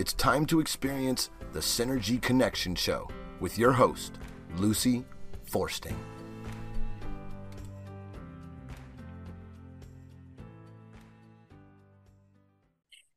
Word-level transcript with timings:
It's 0.00 0.12
time 0.12 0.46
to 0.46 0.60
experience 0.60 1.30
the 1.52 1.58
Synergy 1.58 2.22
Connection 2.22 2.76
Show 2.76 3.08
with 3.40 3.58
your 3.58 3.72
host, 3.72 4.12
Lucy 4.54 5.04
Forsting. 5.42 5.96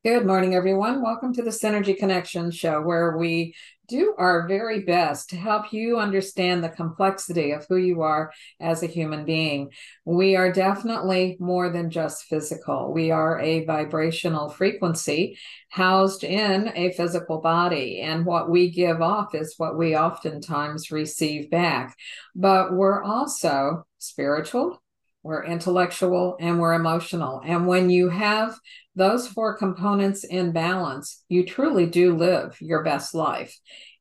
Good 0.03 0.25
morning, 0.25 0.55
everyone. 0.55 1.03
Welcome 1.03 1.35
to 1.35 1.43
the 1.43 1.51
Synergy 1.51 1.95
Connection 1.95 2.49
Show, 2.49 2.81
where 2.81 3.15
we 3.15 3.53
do 3.91 4.15
our 4.17 4.47
very 4.47 4.79
best 4.79 5.29
to 5.29 5.35
help 5.35 5.71
you 5.73 5.99
understand 5.99 6.63
the 6.63 6.69
complexity 6.69 7.51
of 7.51 7.65
who 7.67 7.75
you 7.75 8.01
are 8.01 8.31
as 8.59 8.81
a 8.81 8.87
human 8.87 9.25
being. 9.25 9.69
We 10.05 10.35
are 10.37 10.51
definitely 10.51 11.37
more 11.39 11.69
than 11.69 11.89
just 11.89 12.23
physical, 12.23 12.93
we 12.93 13.11
are 13.11 13.39
a 13.39 13.65
vibrational 13.65 14.49
frequency 14.49 15.37
housed 15.69 16.23
in 16.23 16.71
a 16.75 16.93
physical 16.93 17.39
body. 17.41 18.01
And 18.01 18.25
what 18.25 18.49
we 18.49 18.71
give 18.71 19.01
off 19.01 19.35
is 19.35 19.55
what 19.57 19.77
we 19.77 19.95
oftentimes 19.95 20.91
receive 20.91 21.49
back. 21.49 21.95
But 22.35 22.73
we're 22.73 23.03
also 23.03 23.85
spiritual, 23.97 24.81
we're 25.23 25.43
intellectual 25.43 26.37
and 26.39 26.59
we're 26.59 26.73
emotional. 26.73 27.41
And 27.45 27.67
when 27.67 27.89
you 27.89 28.09
have 28.09 28.57
those 28.95 29.27
four 29.27 29.57
components 29.57 30.23
in 30.23 30.51
balance, 30.51 31.23
you 31.29 31.45
truly 31.45 31.85
do 31.85 32.15
live 32.15 32.57
your 32.59 32.83
best 32.83 33.13
life. 33.13 33.57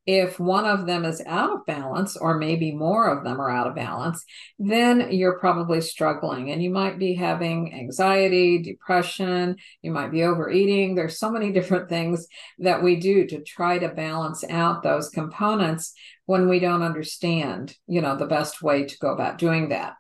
If 0.06 0.41
one 0.41 0.65
of 0.65 0.87
them 0.87 1.05
is 1.05 1.23
out 1.27 1.52
of 1.52 1.66
balance, 1.66 2.16
or 2.16 2.38
maybe 2.38 2.73
more 2.73 3.06
of 3.16 3.23
them 3.23 3.41
are 3.41 3.51
out 3.51 3.66
of 3.66 3.74
balance, 3.74 4.24
then 4.59 5.12
you're 5.12 5.38
probably 5.38 5.83
struggling 5.83 6.51
and 6.51 6.62
you 6.62 6.70
might 6.70 6.98
be 6.98 7.15
having 7.15 7.74
anxiety, 7.74 8.62
depression, 8.62 9.57
you 9.82 9.93
might 9.93 10.10
be 10.10 10.24
overeating. 10.24 10.95
There's 10.95 11.18
so 11.18 11.30
many 11.30 11.52
different 11.52 11.88
things 11.91 12.27
that 12.59 12.82
we 12.82 12.96
do 12.96 13.27
to 13.27 13.43
try 13.43 13.79
to 13.79 13.91
balance 13.91 14.43
out 14.49 14.82
those 14.82 15.10
components 15.10 15.93
when 16.30 16.48
we 16.48 16.60
don't 16.60 16.84
understand, 16.84 17.74
you 17.88 18.00
know, 18.00 18.16
the 18.16 18.24
best 18.24 18.62
way 18.62 18.84
to 18.84 18.98
go 18.98 19.12
about 19.12 19.36
doing 19.36 19.70
that. 19.70 19.95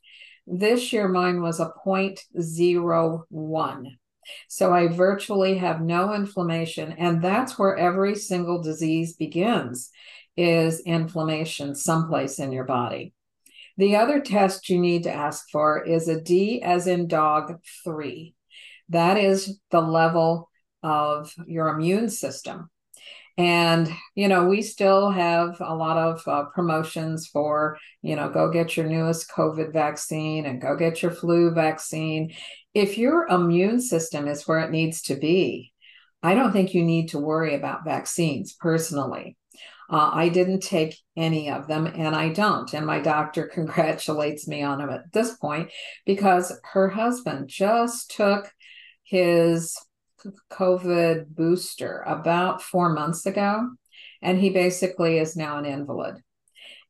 This 0.47 0.93
year, 0.93 1.07
mine 1.07 1.41
was 1.41 1.59
a 1.59 1.71
0.01. 1.85 3.85
So 4.47 4.73
I 4.73 4.87
virtually 4.87 5.57
have 5.57 5.81
no 5.81 6.13
inflammation. 6.13 6.93
And 6.93 7.21
that's 7.21 7.59
where 7.59 7.75
every 7.75 8.15
single 8.15 8.61
disease 8.61 9.13
begins 9.13 9.91
is 10.37 10.81
inflammation 10.81 11.75
someplace 11.75 12.39
in 12.39 12.51
your 12.51 12.65
body. 12.65 13.13
The 13.77 13.97
other 13.97 14.21
test 14.21 14.69
you 14.69 14.79
need 14.79 15.03
to 15.03 15.13
ask 15.13 15.49
for 15.51 15.83
is 15.83 16.07
a 16.07 16.21
D 16.21 16.61
as 16.61 16.87
in 16.87 17.07
dog 17.07 17.59
three. 17.83 18.33
That 18.89 19.17
is 19.17 19.59
the 19.71 19.81
level 19.81 20.49
of 20.83 21.33
your 21.47 21.69
immune 21.69 22.09
system. 22.09 22.69
And, 23.37 23.91
you 24.15 24.29
know, 24.29 24.45
we 24.45 24.61
still 24.61 25.11
have 25.11 25.59
a 25.59 25.75
lot 25.75 25.97
of 25.97 26.25
uh, 26.25 26.45
promotions 26.53 27.27
for, 27.27 27.77
you 28.01 28.15
know, 28.15 28.29
go 28.29 28.49
get 28.49 28.77
your 28.77 28.87
newest 28.87 29.29
COVID 29.29 29.73
vaccine 29.73 30.45
and 30.45 30.61
go 30.61 30.77
get 30.77 31.01
your 31.01 31.11
flu 31.11 31.51
vaccine. 31.51 32.33
If 32.73 32.97
your 32.97 33.27
immune 33.27 33.81
system 33.81 34.27
is 34.27 34.47
where 34.47 34.59
it 34.59 34.71
needs 34.71 35.01
to 35.03 35.15
be, 35.15 35.73
I 36.23 36.33
don't 36.33 36.53
think 36.53 36.73
you 36.73 36.83
need 36.83 37.09
to 37.09 37.19
worry 37.19 37.55
about 37.55 37.83
vaccines 37.83 38.53
personally. 38.53 39.35
Uh, 39.89 40.09
I 40.13 40.29
didn't 40.29 40.61
take 40.61 40.97
any 41.15 41.51
of 41.51 41.67
them, 41.67 41.85
and 41.85 42.15
I 42.15 42.29
don't. 42.29 42.73
And 42.73 42.85
my 42.85 42.99
doctor 42.99 43.47
congratulates 43.53 44.47
me 44.47 44.63
on 44.63 44.79
them 44.79 44.89
at 44.89 45.11
this 45.11 45.35
point 45.35 45.71
because 46.05 46.57
her 46.73 46.89
husband 46.89 47.49
just 47.49 48.11
took 48.11 48.51
his 49.05 49.77
COVID 50.51 51.27
booster 51.29 52.03
about 52.05 52.61
four 52.61 52.89
months 52.89 53.25
ago, 53.25 53.69
and 54.21 54.39
he 54.39 54.49
basically 54.49 55.19
is 55.19 55.35
now 55.35 55.57
an 55.57 55.65
invalid. 55.65 56.17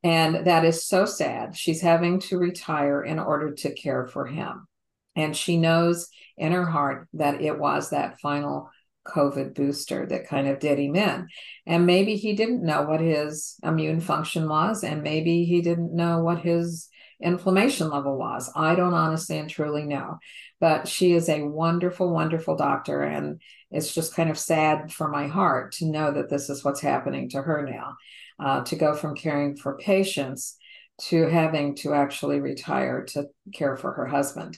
And 0.04 0.46
that 0.46 0.66
is 0.66 0.86
so 0.86 1.06
sad. 1.06 1.58
She's 1.58 1.82
having 1.82 2.20
to 2.22 2.38
retire 2.38 3.04
in 3.04 3.20
order 3.20 3.54
to 3.54 3.74
care 3.74 4.06
for 4.06 4.26
him. 4.26 4.68
And 5.16 5.36
she 5.36 5.58
knows 5.58 6.10
in 6.38 6.52
her 6.52 6.66
heart 6.66 7.08
that 7.14 7.42
it 7.42 7.58
was 7.58 7.90
that 7.90 8.20
final 8.20 8.70
COVID 9.08 9.54
booster 9.54 10.06
that 10.08 10.28
kind 10.28 10.48
of 10.48 10.60
did 10.60 10.80
him 10.80 10.96
in. 10.96 11.28
And 11.66 11.86
maybe 11.86 12.16
he 12.16 12.34
didn't 12.34 12.64
know 12.64 12.84
what 12.84 13.02
his 13.02 13.56
immune 13.64 14.00
function 14.00 14.48
was, 14.48 14.84
and 14.84 15.04
maybe 15.04 15.46
he 15.46 15.62
didn't 15.62 15.96
know 15.96 16.22
what 16.22 16.40
his 16.40 16.90
inflammation 17.22 17.90
level 17.90 18.18
was. 18.18 18.52
I 18.56 18.76
don't 18.76 18.94
honestly 18.94 19.38
and 19.38 19.50
truly 19.50 19.84
know. 19.84 20.20
But 20.60 20.88
she 20.88 21.14
is 21.14 21.30
a 21.30 21.44
wonderful, 21.44 22.12
wonderful 22.12 22.56
doctor. 22.56 23.02
And 23.02 23.42
it's 23.72 23.94
just 23.94 24.16
kind 24.16 24.30
of 24.30 24.38
sad 24.38 24.92
for 24.92 25.10
my 25.10 25.28
heart 25.28 25.74
to 25.74 25.86
know 25.86 26.12
that 26.12 26.30
this 26.30 26.50
is 26.50 26.64
what's 26.64 26.82
happening 26.82 27.30
to 27.30 27.42
her 27.42 27.66
now, 27.70 27.96
uh, 28.40 28.64
to 28.64 28.76
go 28.76 28.96
from 28.96 29.16
caring 29.16 29.56
for 29.56 29.78
patients 29.78 30.58
to 30.98 31.28
having 31.28 31.76
to 31.76 31.94
actually 31.94 32.40
retire 32.40 33.04
to 33.04 33.28
care 33.54 33.76
for 33.76 33.92
her 33.92 34.06
husband. 34.06 34.58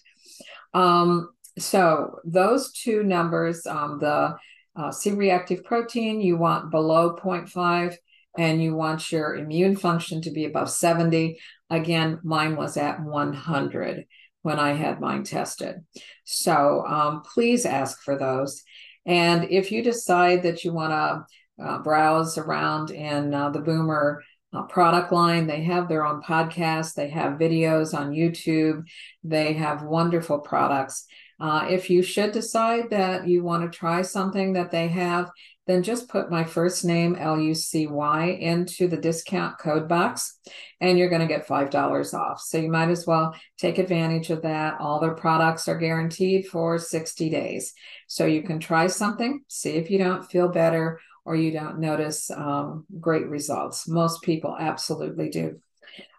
Um, 0.73 1.29
so 1.57 2.19
those 2.23 2.71
two 2.71 3.03
numbers, 3.03 3.65
um, 3.65 3.97
the 3.99 4.35
uh, 4.75 4.91
C-reactive 4.91 5.63
protein, 5.63 6.21
you 6.21 6.37
want 6.37 6.69
below 6.69 7.15
0.5 7.15 7.95
and 8.37 8.61
you 8.61 8.75
want 8.75 9.11
your 9.11 9.35
immune 9.35 9.75
function 9.75 10.21
to 10.21 10.31
be 10.31 10.45
above 10.45 10.69
70. 10.69 11.39
Again, 11.69 12.19
mine 12.23 12.55
was 12.55 12.77
at 12.77 13.01
100 13.01 14.05
when 14.41 14.59
I 14.59 14.73
had 14.73 15.01
mine 15.01 15.23
tested. 15.23 15.83
So 16.23 16.85
um, 16.87 17.21
please 17.21 17.65
ask 17.65 18.01
for 18.01 18.17
those. 18.17 18.63
And 19.05 19.49
if 19.51 19.71
you 19.71 19.83
decide 19.83 20.43
that 20.43 20.63
you 20.63 20.73
want 20.73 20.91
to 20.91 21.63
uh, 21.63 21.79
browse 21.79 22.37
around 22.37 22.91
in 22.91 23.33
uh, 23.33 23.49
the 23.49 23.59
Boomer 23.59 24.23
uh, 24.53 24.63
product 24.63 25.11
line, 25.11 25.47
they 25.47 25.63
have 25.63 25.87
their 25.87 26.05
own 26.05 26.21
podcast, 26.21 26.93
they 26.93 27.09
have 27.09 27.39
videos 27.39 27.97
on 27.97 28.11
YouTube, 28.11 28.83
they 29.23 29.53
have 29.53 29.83
wonderful 29.83 30.39
products. 30.39 31.05
Uh, 31.39 31.67
if 31.69 31.89
you 31.89 32.01
should 32.01 32.31
decide 32.31 32.89
that 32.89 33.27
you 33.27 33.43
want 33.43 33.69
to 33.69 33.77
try 33.77 34.01
something 34.01 34.53
that 34.53 34.71
they 34.71 34.87
have, 34.87 35.29
then 35.67 35.83
just 35.83 36.07
put 36.07 36.31
my 36.31 36.43
first 36.43 36.85
name, 36.85 37.15
L 37.19 37.39
U 37.39 37.53
C 37.53 37.87
Y, 37.87 38.27
into 38.39 38.87
the 38.87 38.97
discount 38.97 39.59
code 39.59 39.87
box, 39.87 40.39
and 40.79 40.97
you're 40.97 41.09
going 41.09 41.21
to 41.21 41.27
get 41.27 41.47
$5 41.47 42.13
off. 42.13 42.41
So 42.41 42.57
you 42.57 42.71
might 42.71 42.89
as 42.89 43.05
well 43.05 43.35
take 43.57 43.77
advantage 43.77 44.29
of 44.29 44.41
that. 44.43 44.79
All 44.79 44.99
their 44.99 45.13
products 45.13 45.67
are 45.67 45.77
guaranteed 45.77 46.47
for 46.47 46.77
60 46.77 47.29
days. 47.29 47.73
So 48.07 48.25
you 48.25 48.41
can 48.43 48.59
try 48.59 48.87
something, 48.87 49.41
see 49.47 49.71
if 49.71 49.91
you 49.91 49.97
don't 49.97 50.29
feel 50.29 50.47
better 50.47 50.99
or 51.25 51.35
you 51.35 51.51
don't 51.51 51.79
notice 51.79 52.31
um, 52.31 52.85
great 53.01 53.27
results. 53.27 53.87
Most 53.87 54.21
people 54.21 54.55
absolutely 54.57 55.29
do. 55.29 55.59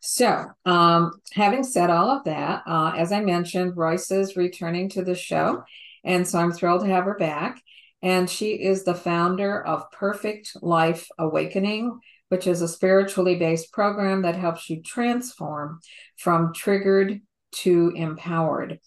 So, 0.01 0.47
um, 0.65 1.13
having 1.33 1.65
said 1.65 1.91
all 1.91 2.11
of 2.11 2.25
that, 2.25 2.63
uh, 2.67 2.93
as 2.97 3.11
I 3.13 3.21
mentioned, 3.21 3.77
Royce 3.77 4.11
is 4.11 4.37
returning 4.37 4.91
to 4.91 5.03
the 5.03 5.15
show. 5.15 5.63
And 6.05 6.27
so 6.27 6.39
I'm 6.39 6.53
thrilled 6.53 6.83
to 6.83 6.89
have 6.89 7.05
her 7.05 7.17
back. 7.17 7.63
And 8.03 8.31
she 8.31 8.53
is 8.53 8.85
the 8.85 8.95
founder 8.95 9.65
of 9.65 9.91
Perfect 9.91 10.53
Life 10.63 11.09
Awakening, 11.19 11.99
which 12.29 12.47
is 12.47 12.63
a 12.63 12.69
spiritually 12.69 13.37
based 13.37 13.73
program 13.73 14.23
that 14.23 14.37
helps 14.37 14.71
you 14.71 14.83
transform 14.83 15.81
from 16.17 16.53
triggered 16.55 17.21
to 17.53 17.93
empowered. 17.95 18.79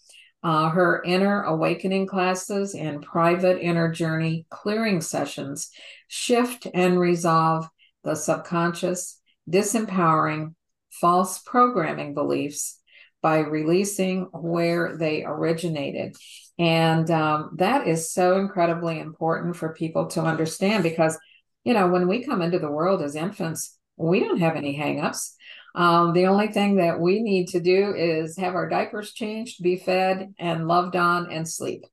Uh, 0.44 0.70
her 0.70 1.04
inner 1.04 1.44
awakening 1.44 2.08
classes 2.08 2.74
and 2.74 3.04
private 3.04 3.60
inner 3.62 3.92
journey 3.92 4.46
clearing 4.50 5.00
sessions 5.00 5.70
shift 6.08 6.66
and 6.74 7.00
resolve 7.00 7.68
the 8.04 8.16
subconscious, 8.16 9.20
disempowering, 9.50 10.56
false 10.90 11.40
programming 11.40 12.14
beliefs 12.14 12.80
by 13.22 13.38
releasing 13.38 14.24
where 14.34 14.98
they 14.98 15.24
originated. 15.24 16.16
And 16.62 17.10
um, 17.10 17.56
that 17.56 17.88
is 17.88 18.14
so 18.14 18.38
incredibly 18.38 19.00
important 19.00 19.56
for 19.56 19.74
people 19.74 20.06
to 20.10 20.22
understand 20.22 20.84
because, 20.84 21.18
you 21.64 21.74
know, 21.74 21.88
when 21.88 22.08
we 22.08 22.24
come 22.24 22.44
into 22.44 22.60
the 22.60 22.70
world 22.70 23.02
as 23.02 23.16
infants, 23.16 23.80
we 23.98 24.20
don't 24.20 24.38
have 24.38 24.56
any 24.56 24.78
hangups. 24.78 25.32
Um, 25.74 26.14
the 26.14 26.28
only 26.28 26.50
thing 26.50 26.76
that 26.76 27.00
we 27.00 27.24
need 27.24 27.48
to 27.48 27.60
do 27.60 27.96
is 27.96 28.38
have 28.38 28.54
our 28.54 28.70
diapers 28.70 29.14
changed, 29.14 29.64
be 29.64 29.78
fed, 29.78 30.36
and 30.38 30.68
loved 30.68 30.96
on, 30.96 31.32
and 31.32 31.50
sleep. 31.50 31.84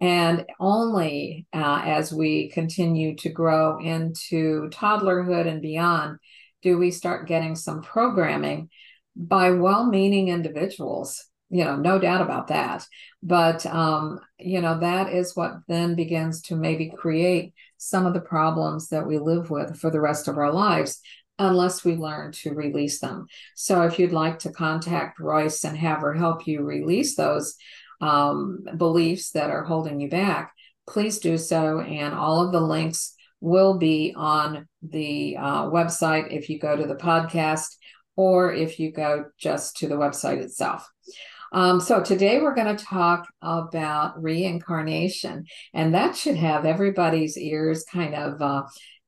And 0.00 0.46
only 0.58 1.46
uh, 1.52 1.82
as 1.84 2.12
we 2.12 2.50
continue 2.50 3.14
to 3.18 3.28
grow 3.28 3.78
into 3.78 4.68
toddlerhood 4.70 5.46
and 5.46 5.62
beyond 5.62 6.18
do 6.62 6.76
we 6.76 6.90
start 6.90 7.28
getting 7.28 7.54
some 7.54 7.82
programming 7.82 8.68
by 9.14 9.52
well 9.52 9.86
meaning 9.86 10.26
individuals. 10.26 11.24
You 11.50 11.64
know, 11.64 11.76
no 11.76 11.98
doubt 11.98 12.20
about 12.20 12.48
that. 12.48 12.86
But, 13.22 13.64
um, 13.66 14.20
you 14.38 14.60
know, 14.60 14.78
that 14.80 15.12
is 15.12 15.34
what 15.34 15.60
then 15.66 15.94
begins 15.94 16.42
to 16.42 16.56
maybe 16.56 16.92
create 16.96 17.54
some 17.78 18.06
of 18.06 18.12
the 18.12 18.20
problems 18.20 18.88
that 18.88 19.06
we 19.06 19.18
live 19.18 19.50
with 19.50 19.78
for 19.78 19.90
the 19.90 20.00
rest 20.00 20.28
of 20.28 20.36
our 20.36 20.52
lives 20.52 21.00
unless 21.38 21.84
we 21.84 21.94
learn 21.94 22.32
to 22.32 22.52
release 22.52 23.00
them. 23.00 23.26
So 23.54 23.82
if 23.82 23.98
you'd 23.98 24.12
like 24.12 24.40
to 24.40 24.52
contact 24.52 25.20
Royce 25.20 25.64
and 25.64 25.76
have 25.78 26.00
her 26.00 26.12
help 26.12 26.46
you 26.46 26.62
release 26.62 27.14
those 27.14 27.54
um, 28.00 28.64
beliefs 28.76 29.30
that 29.30 29.50
are 29.50 29.64
holding 29.64 30.00
you 30.00 30.08
back, 30.08 30.52
please 30.88 31.18
do 31.18 31.38
so. 31.38 31.80
And 31.80 32.14
all 32.14 32.44
of 32.44 32.52
the 32.52 32.60
links 32.60 33.14
will 33.40 33.78
be 33.78 34.12
on 34.16 34.66
the 34.82 35.36
uh, 35.36 35.64
website 35.64 36.32
if 36.32 36.50
you 36.50 36.58
go 36.58 36.76
to 36.76 36.86
the 36.86 36.96
podcast 36.96 37.68
or 38.16 38.52
if 38.52 38.80
you 38.80 38.90
go 38.90 39.26
just 39.38 39.76
to 39.76 39.86
the 39.86 39.94
website 39.94 40.38
itself. 40.38 40.88
Um, 41.52 41.80
so 41.80 42.02
today 42.02 42.40
we're 42.40 42.54
going 42.54 42.76
to 42.76 42.84
talk 42.84 43.26
about 43.40 44.22
reincarnation, 44.22 45.46
and 45.72 45.94
that 45.94 46.16
should 46.16 46.36
have 46.36 46.64
everybody's 46.64 47.38
ears 47.38 47.84
kind 47.90 48.14
of 48.14 48.40
uh, 48.42 48.64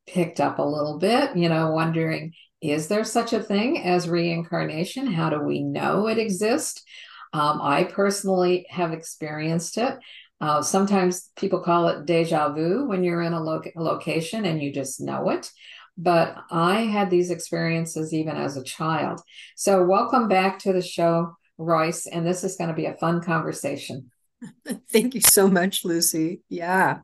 picked 0.06 0.40
up 0.40 0.58
a 0.58 0.62
little 0.62 0.98
bit, 0.98 1.36
you 1.36 1.48
know, 1.48 1.70
wondering 1.70 2.32
is 2.60 2.88
there 2.88 3.04
such 3.04 3.32
a 3.32 3.42
thing 3.42 3.82
as 3.82 4.08
reincarnation? 4.08 5.06
How 5.06 5.30
do 5.30 5.40
we 5.40 5.62
know 5.62 6.08
it 6.08 6.18
exists? 6.18 6.82
Um, 7.32 7.60
I 7.62 7.84
personally 7.84 8.66
have 8.68 8.92
experienced 8.92 9.78
it. 9.78 9.98
Uh, 10.40 10.62
sometimes 10.62 11.30
people 11.36 11.60
call 11.60 11.88
it 11.88 12.06
deja 12.06 12.52
vu 12.52 12.86
when 12.86 13.04
you're 13.04 13.22
in 13.22 13.32
a, 13.32 13.42
lo- 13.42 13.62
location 13.76 14.44
and 14.44 14.60
you 14.60 14.72
just 14.72 15.00
know 15.00 15.30
it. 15.30 15.50
But 15.96 16.36
I 16.50 16.82
had 16.82 17.10
these 17.10 17.30
experiences 17.30 18.12
even 18.12 18.36
as 18.36 18.56
a 18.56 18.64
child. 18.64 19.20
So, 19.56 19.84
welcome 19.84 20.28
back 20.28 20.58
to 20.60 20.72
the 20.72 20.82
show, 20.82 21.36
Royce. 21.60 22.06
And 22.06 22.26
this 22.26 22.42
is 22.42 22.56
going 22.56 22.68
to 22.68 22.74
be 22.74 22.86
a 22.86 22.94
fun 22.94 23.20
conversation. 23.22 24.10
Thank 24.90 25.14
you 25.14 25.20
so 25.20 25.48
much, 25.48 25.84
Lucy. 25.84 26.40
Yeah. 26.48 27.00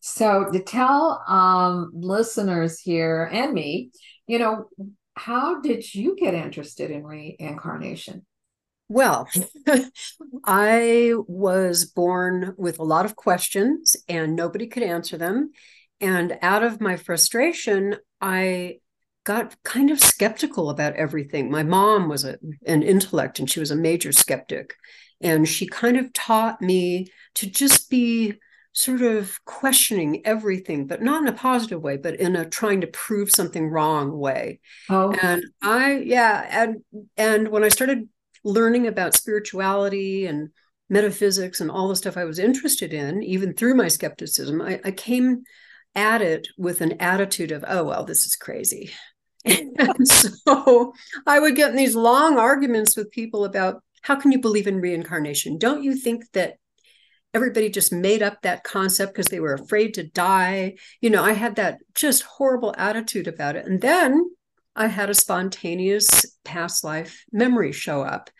So 0.00 0.50
to 0.52 0.62
tell 0.62 1.22
um, 1.26 1.90
listeners 1.94 2.80
here 2.80 3.28
and 3.30 3.52
me, 3.52 3.90
you 4.26 4.38
know, 4.38 4.68
how 5.14 5.60
did 5.60 5.94
you 5.94 6.16
get 6.16 6.34
interested 6.34 6.90
in 6.90 7.04
reincarnation? 7.04 8.26
Well, 8.88 9.28
I 10.44 11.14
was 11.26 11.86
born 11.86 12.54
with 12.58 12.78
a 12.78 12.84
lot 12.84 13.06
of 13.06 13.16
questions 13.16 13.96
and 14.08 14.36
nobody 14.36 14.66
could 14.66 14.82
answer 14.82 15.16
them. 15.16 15.52
And 16.00 16.38
out 16.42 16.62
of 16.62 16.80
my 16.80 16.96
frustration, 16.96 17.96
I 18.20 18.80
got 19.24 19.60
kind 19.62 19.90
of 19.90 20.00
skeptical 20.00 20.70
about 20.70 20.94
everything. 20.94 21.50
My 21.50 21.62
mom 21.62 22.08
was 22.08 22.24
a, 22.24 22.38
an 22.66 22.82
intellect 22.82 23.38
and 23.38 23.50
she 23.50 23.60
was 23.60 23.70
a 23.70 23.76
major 23.76 24.12
skeptic. 24.12 24.74
And 25.20 25.48
she 25.48 25.66
kind 25.66 25.96
of 25.96 26.12
taught 26.12 26.60
me 26.60 27.08
to 27.36 27.46
just 27.48 27.88
be 27.88 28.34
sort 28.72 29.02
of 29.02 29.42
questioning 29.44 30.26
everything, 30.26 30.86
but 30.86 31.00
not 31.00 31.22
in 31.22 31.28
a 31.28 31.32
positive 31.32 31.80
way, 31.80 31.96
but 31.96 32.16
in 32.16 32.36
a 32.36 32.44
trying 32.44 32.80
to 32.82 32.86
prove 32.88 33.30
something 33.30 33.68
wrong 33.68 34.18
way. 34.18 34.60
Oh. 34.90 35.12
And 35.12 35.44
I, 35.62 35.98
yeah, 35.98 36.46
and 36.50 36.82
and 37.16 37.48
when 37.48 37.64
I 37.64 37.68
started 37.68 38.08
learning 38.42 38.86
about 38.86 39.14
spirituality 39.14 40.26
and 40.26 40.50
metaphysics 40.90 41.60
and 41.60 41.70
all 41.70 41.88
the 41.88 41.96
stuff 41.96 42.16
I 42.16 42.24
was 42.24 42.38
interested 42.38 42.92
in, 42.92 43.22
even 43.22 43.54
through 43.54 43.76
my 43.76 43.88
skepticism, 43.88 44.60
I, 44.60 44.80
I 44.84 44.90
came 44.90 45.44
at 45.94 46.20
it 46.20 46.48
with 46.58 46.80
an 46.80 47.00
attitude 47.00 47.52
of, 47.52 47.64
oh 47.66 47.84
well, 47.84 48.04
this 48.04 48.26
is 48.26 48.34
crazy. 48.34 48.92
so 50.04 50.92
I 51.26 51.38
would 51.38 51.56
get 51.56 51.70
in 51.70 51.76
these 51.76 51.94
long 51.94 52.38
arguments 52.38 52.96
with 52.96 53.10
people 53.10 53.44
about 53.44 53.82
how 54.02 54.16
can 54.16 54.32
you 54.32 54.40
believe 54.40 54.66
in 54.66 54.80
reincarnation? 54.80 55.58
Don't 55.58 55.82
you 55.82 55.94
think 55.94 56.24
that 56.32 56.58
everybody 57.34 57.68
just 57.68 57.92
made 57.92 58.22
up 58.22 58.40
that 58.42 58.62
concept 58.64 59.12
because 59.12 59.26
they 59.26 59.40
were 59.40 59.54
afraid 59.54 59.94
to 59.94 60.08
die. 60.08 60.76
You 61.00 61.10
know, 61.10 61.22
I 61.22 61.32
had 61.32 61.56
that 61.56 61.78
just 61.94 62.22
horrible 62.22 62.74
attitude 62.78 63.26
about 63.26 63.56
it. 63.56 63.66
And 63.66 63.80
then 63.80 64.30
I 64.76 64.86
had 64.86 65.10
a 65.10 65.14
spontaneous 65.14 66.24
past 66.44 66.84
life 66.84 67.24
memory 67.32 67.72
show 67.72 68.02
up, 68.02 68.30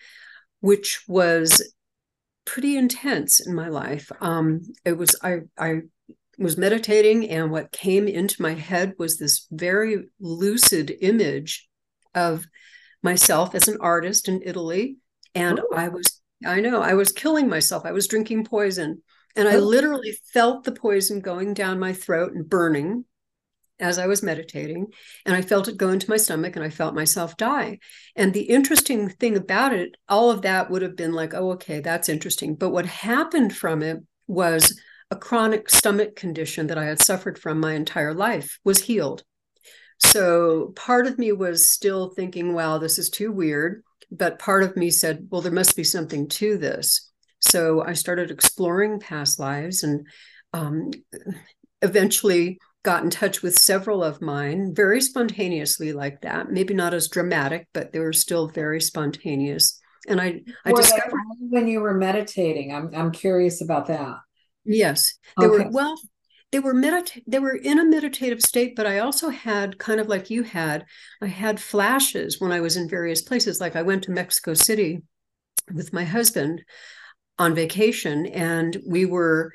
which 0.60 1.02
was 1.08 1.72
pretty 2.44 2.76
intense 2.76 3.44
in 3.44 3.54
my 3.54 3.68
life. 3.68 4.10
Um, 4.20 4.60
it 4.84 4.96
was 4.96 5.16
I 5.22 5.40
I 5.58 5.82
was 6.38 6.56
meditating, 6.56 7.28
and 7.30 7.50
what 7.50 7.72
came 7.72 8.08
into 8.08 8.42
my 8.42 8.54
head 8.54 8.94
was 8.98 9.18
this 9.18 9.46
very 9.50 10.04
lucid 10.20 10.96
image 11.00 11.68
of 12.14 12.46
myself 13.02 13.54
as 13.54 13.68
an 13.68 13.78
artist 13.80 14.28
in 14.28 14.42
Italy, 14.44 14.96
and 15.34 15.58
Ooh. 15.58 15.68
I 15.74 15.88
was 15.88 16.20
I 16.44 16.60
know. 16.60 16.82
I 16.82 16.94
was 16.94 17.12
killing 17.12 17.48
myself. 17.48 17.84
I 17.84 17.92
was 17.92 18.06
drinking 18.06 18.44
poison. 18.44 19.02
And 19.36 19.48
I 19.48 19.56
oh. 19.56 19.60
literally 19.60 20.16
felt 20.32 20.64
the 20.64 20.72
poison 20.72 21.20
going 21.20 21.54
down 21.54 21.78
my 21.78 21.92
throat 21.92 22.32
and 22.32 22.48
burning 22.48 23.04
as 23.80 23.98
I 23.98 24.06
was 24.06 24.22
meditating. 24.22 24.86
And 25.26 25.34
I 25.34 25.42
felt 25.42 25.66
it 25.66 25.76
go 25.76 25.90
into 25.90 26.08
my 26.08 26.16
stomach 26.16 26.54
and 26.54 26.64
I 26.64 26.70
felt 26.70 26.94
myself 26.94 27.36
die. 27.36 27.80
And 28.14 28.32
the 28.32 28.42
interesting 28.42 29.08
thing 29.08 29.36
about 29.36 29.72
it, 29.72 29.96
all 30.08 30.30
of 30.30 30.42
that 30.42 30.70
would 30.70 30.82
have 30.82 30.96
been 30.96 31.12
like, 31.12 31.34
oh, 31.34 31.52
okay, 31.52 31.80
that's 31.80 32.08
interesting. 32.08 32.54
But 32.54 32.70
what 32.70 32.86
happened 32.86 33.54
from 33.56 33.82
it 33.82 33.98
was 34.28 34.78
a 35.10 35.16
chronic 35.16 35.68
stomach 35.70 36.16
condition 36.16 36.66
that 36.68 36.78
I 36.78 36.84
had 36.84 37.00
suffered 37.00 37.38
from 37.38 37.60
my 37.60 37.74
entire 37.74 38.14
life 38.14 38.58
was 38.64 38.82
healed. 38.82 39.22
So 39.98 40.72
part 40.74 41.06
of 41.06 41.18
me 41.18 41.32
was 41.32 41.70
still 41.70 42.10
thinking, 42.10 42.52
wow, 42.52 42.78
this 42.78 42.98
is 42.98 43.10
too 43.10 43.30
weird 43.30 43.82
but 44.16 44.38
part 44.38 44.62
of 44.62 44.76
me 44.76 44.90
said, 44.90 45.26
well, 45.30 45.40
there 45.40 45.52
must 45.52 45.76
be 45.76 45.84
something 45.84 46.28
to 46.28 46.56
this. 46.56 47.10
So 47.40 47.82
I 47.82 47.92
started 47.92 48.30
exploring 48.30 49.00
past 49.00 49.38
lives 49.38 49.82
and 49.82 50.06
um, 50.52 50.90
eventually 51.82 52.58
got 52.84 53.02
in 53.02 53.10
touch 53.10 53.42
with 53.42 53.58
several 53.58 54.04
of 54.04 54.22
mine 54.22 54.74
very 54.74 55.00
spontaneously 55.00 55.94
like 55.94 56.20
that 56.20 56.50
maybe 56.50 56.74
not 56.74 56.92
as 56.92 57.08
dramatic 57.08 57.66
but 57.72 57.92
they 57.92 57.98
were 57.98 58.12
still 58.12 58.46
very 58.46 58.78
spontaneous 58.78 59.80
and 60.06 60.20
i 60.20 60.42
i 60.66 60.72
discovered 60.72 61.14
when 61.38 61.66
you 61.66 61.80
were 61.80 61.94
meditating 61.94 62.74
i'm 62.74 62.90
i'm 62.94 63.10
curious 63.10 63.62
about 63.62 63.86
that 63.86 64.18
yes. 64.64 65.14
They 65.38 65.46
okay. 65.46 65.64
were 65.64 65.70
well 65.70 65.96
they 66.54 66.60
were 66.60 66.72
medit- 66.72 67.20
they 67.26 67.40
were 67.40 67.56
in 67.56 67.80
a 67.80 67.84
meditative 67.84 68.40
state 68.40 68.76
but 68.76 68.86
i 68.86 69.00
also 69.00 69.28
had 69.28 69.76
kind 69.78 69.98
of 69.98 70.06
like 70.06 70.30
you 70.30 70.44
had 70.44 70.84
i 71.20 71.26
had 71.26 71.58
flashes 71.58 72.40
when 72.40 72.52
i 72.52 72.60
was 72.60 72.76
in 72.76 72.88
various 72.88 73.22
places. 73.22 73.60
Like 73.60 73.74
i 73.74 73.82
went 73.82 74.04
to 74.04 74.12
mexico 74.12 74.54
city 74.54 75.02
with 75.74 75.92
my 75.92 76.04
husband 76.04 76.62
on 77.40 77.56
vacation 77.56 78.26
and 78.26 78.76
we 78.86 79.04
were 79.04 79.52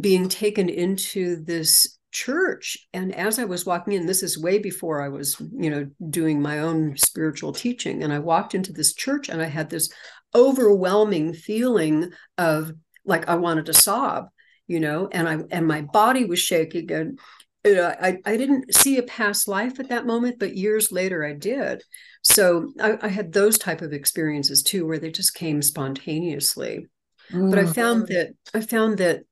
being 0.00 0.28
taken 0.28 0.68
into 0.68 1.42
this 1.44 1.98
church. 2.12 2.78
And 2.94 3.12
as 3.12 3.40
i 3.40 3.44
was 3.44 3.66
walking 3.66 3.94
in 3.94 4.06
this 4.06 4.22
is 4.22 4.38
way 4.38 4.60
before 4.60 5.02
i 5.02 5.08
was 5.08 5.36
you 5.52 5.68
know 5.68 5.90
doing 6.08 6.40
my 6.40 6.60
own 6.60 6.96
spiritual 6.96 7.52
teaching. 7.52 8.04
And 8.04 8.12
i 8.12 8.20
walked 8.20 8.54
into 8.54 8.72
this 8.72 8.94
church 8.94 9.28
and 9.28 9.42
i 9.42 9.46
had 9.46 9.68
this 9.68 9.90
overwhelming 10.32 11.34
feeling 11.34 12.12
of 12.38 12.72
like 13.04 13.28
i 13.28 13.34
wanted 13.34 13.66
to 13.66 13.74
sob 13.74 14.28
you 14.66 14.80
know 14.80 15.08
and 15.12 15.28
i 15.28 15.38
and 15.50 15.66
my 15.66 15.82
body 15.82 16.24
was 16.24 16.38
shaking 16.38 16.90
and 16.92 17.18
you 17.66 17.74
know, 17.74 17.92
I, 18.00 18.18
I 18.24 18.36
didn't 18.36 18.72
see 18.74 18.96
a 18.96 19.02
past 19.02 19.48
life 19.48 19.80
at 19.80 19.88
that 19.88 20.06
moment, 20.06 20.38
but 20.38 20.56
years 20.56 20.92
later 20.92 21.24
I 21.24 21.32
did. 21.32 21.82
So 22.22 22.72
I, 22.80 22.96
I 23.02 23.08
had 23.08 23.32
those 23.32 23.58
type 23.58 23.82
of 23.82 23.92
experiences 23.92 24.62
too, 24.62 24.86
where 24.86 25.00
they 25.00 25.10
just 25.10 25.34
came 25.34 25.60
spontaneously. 25.62 26.86
Mm. 27.32 27.50
But 27.50 27.58
I 27.58 27.66
found 27.66 28.06
that 28.06 28.28
I 28.54 28.60
found 28.60 28.98
that 28.98 29.22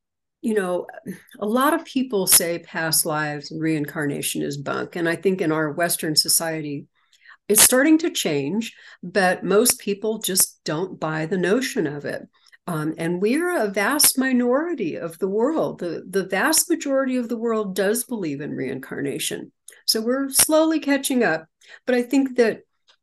you 0.42 0.52
know, 0.52 0.86
a 1.38 1.46
lot 1.46 1.72
of 1.72 1.86
people 1.86 2.26
say 2.26 2.58
past 2.58 3.06
lives 3.06 3.50
and 3.50 3.62
reincarnation 3.62 4.42
is 4.42 4.58
bunk. 4.58 4.94
And 4.94 5.08
I 5.08 5.16
think 5.16 5.40
in 5.40 5.50
our 5.50 5.72
Western 5.72 6.14
society, 6.14 6.86
it's 7.48 7.62
starting 7.62 7.96
to 7.98 8.10
change, 8.10 8.74
but 9.02 9.42
most 9.42 9.80
people 9.80 10.18
just 10.18 10.62
don't 10.64 11.00
buy 11.00 11.24
the 11.24 11.38
notion 11.38 11.86
of 11.86 12.04
it. 12.04 12.28
Um, 12.66 12.94
and 12.96 13.20
we're 13.20 13.56
a 13.56 13.68
vast 13.68 14.18
minority 14.18 14.96
of 14.96 15.18
the 15.18 15.28
world. 15.28 15.80
The, 15.80 16.02
the 16.08 16.24
vast 16.24 16.70
majority 16.70 17.16
of 17.16 17.28
the 17.28 17.36
world 17.36 17.76
does 17.76 18.04
believe 18.04 18.40
in 18.40 18.52
reincarnation. 18.52 19.52
So 19.86 20.00
we're 20.00 20.30
slowly 20.30 20.80
catching 20.80 21.22
up. 21.22 21.46
But 21.86 21.94
I 21.94 22.02
think 22.02 22.36
that, 22.36 22.60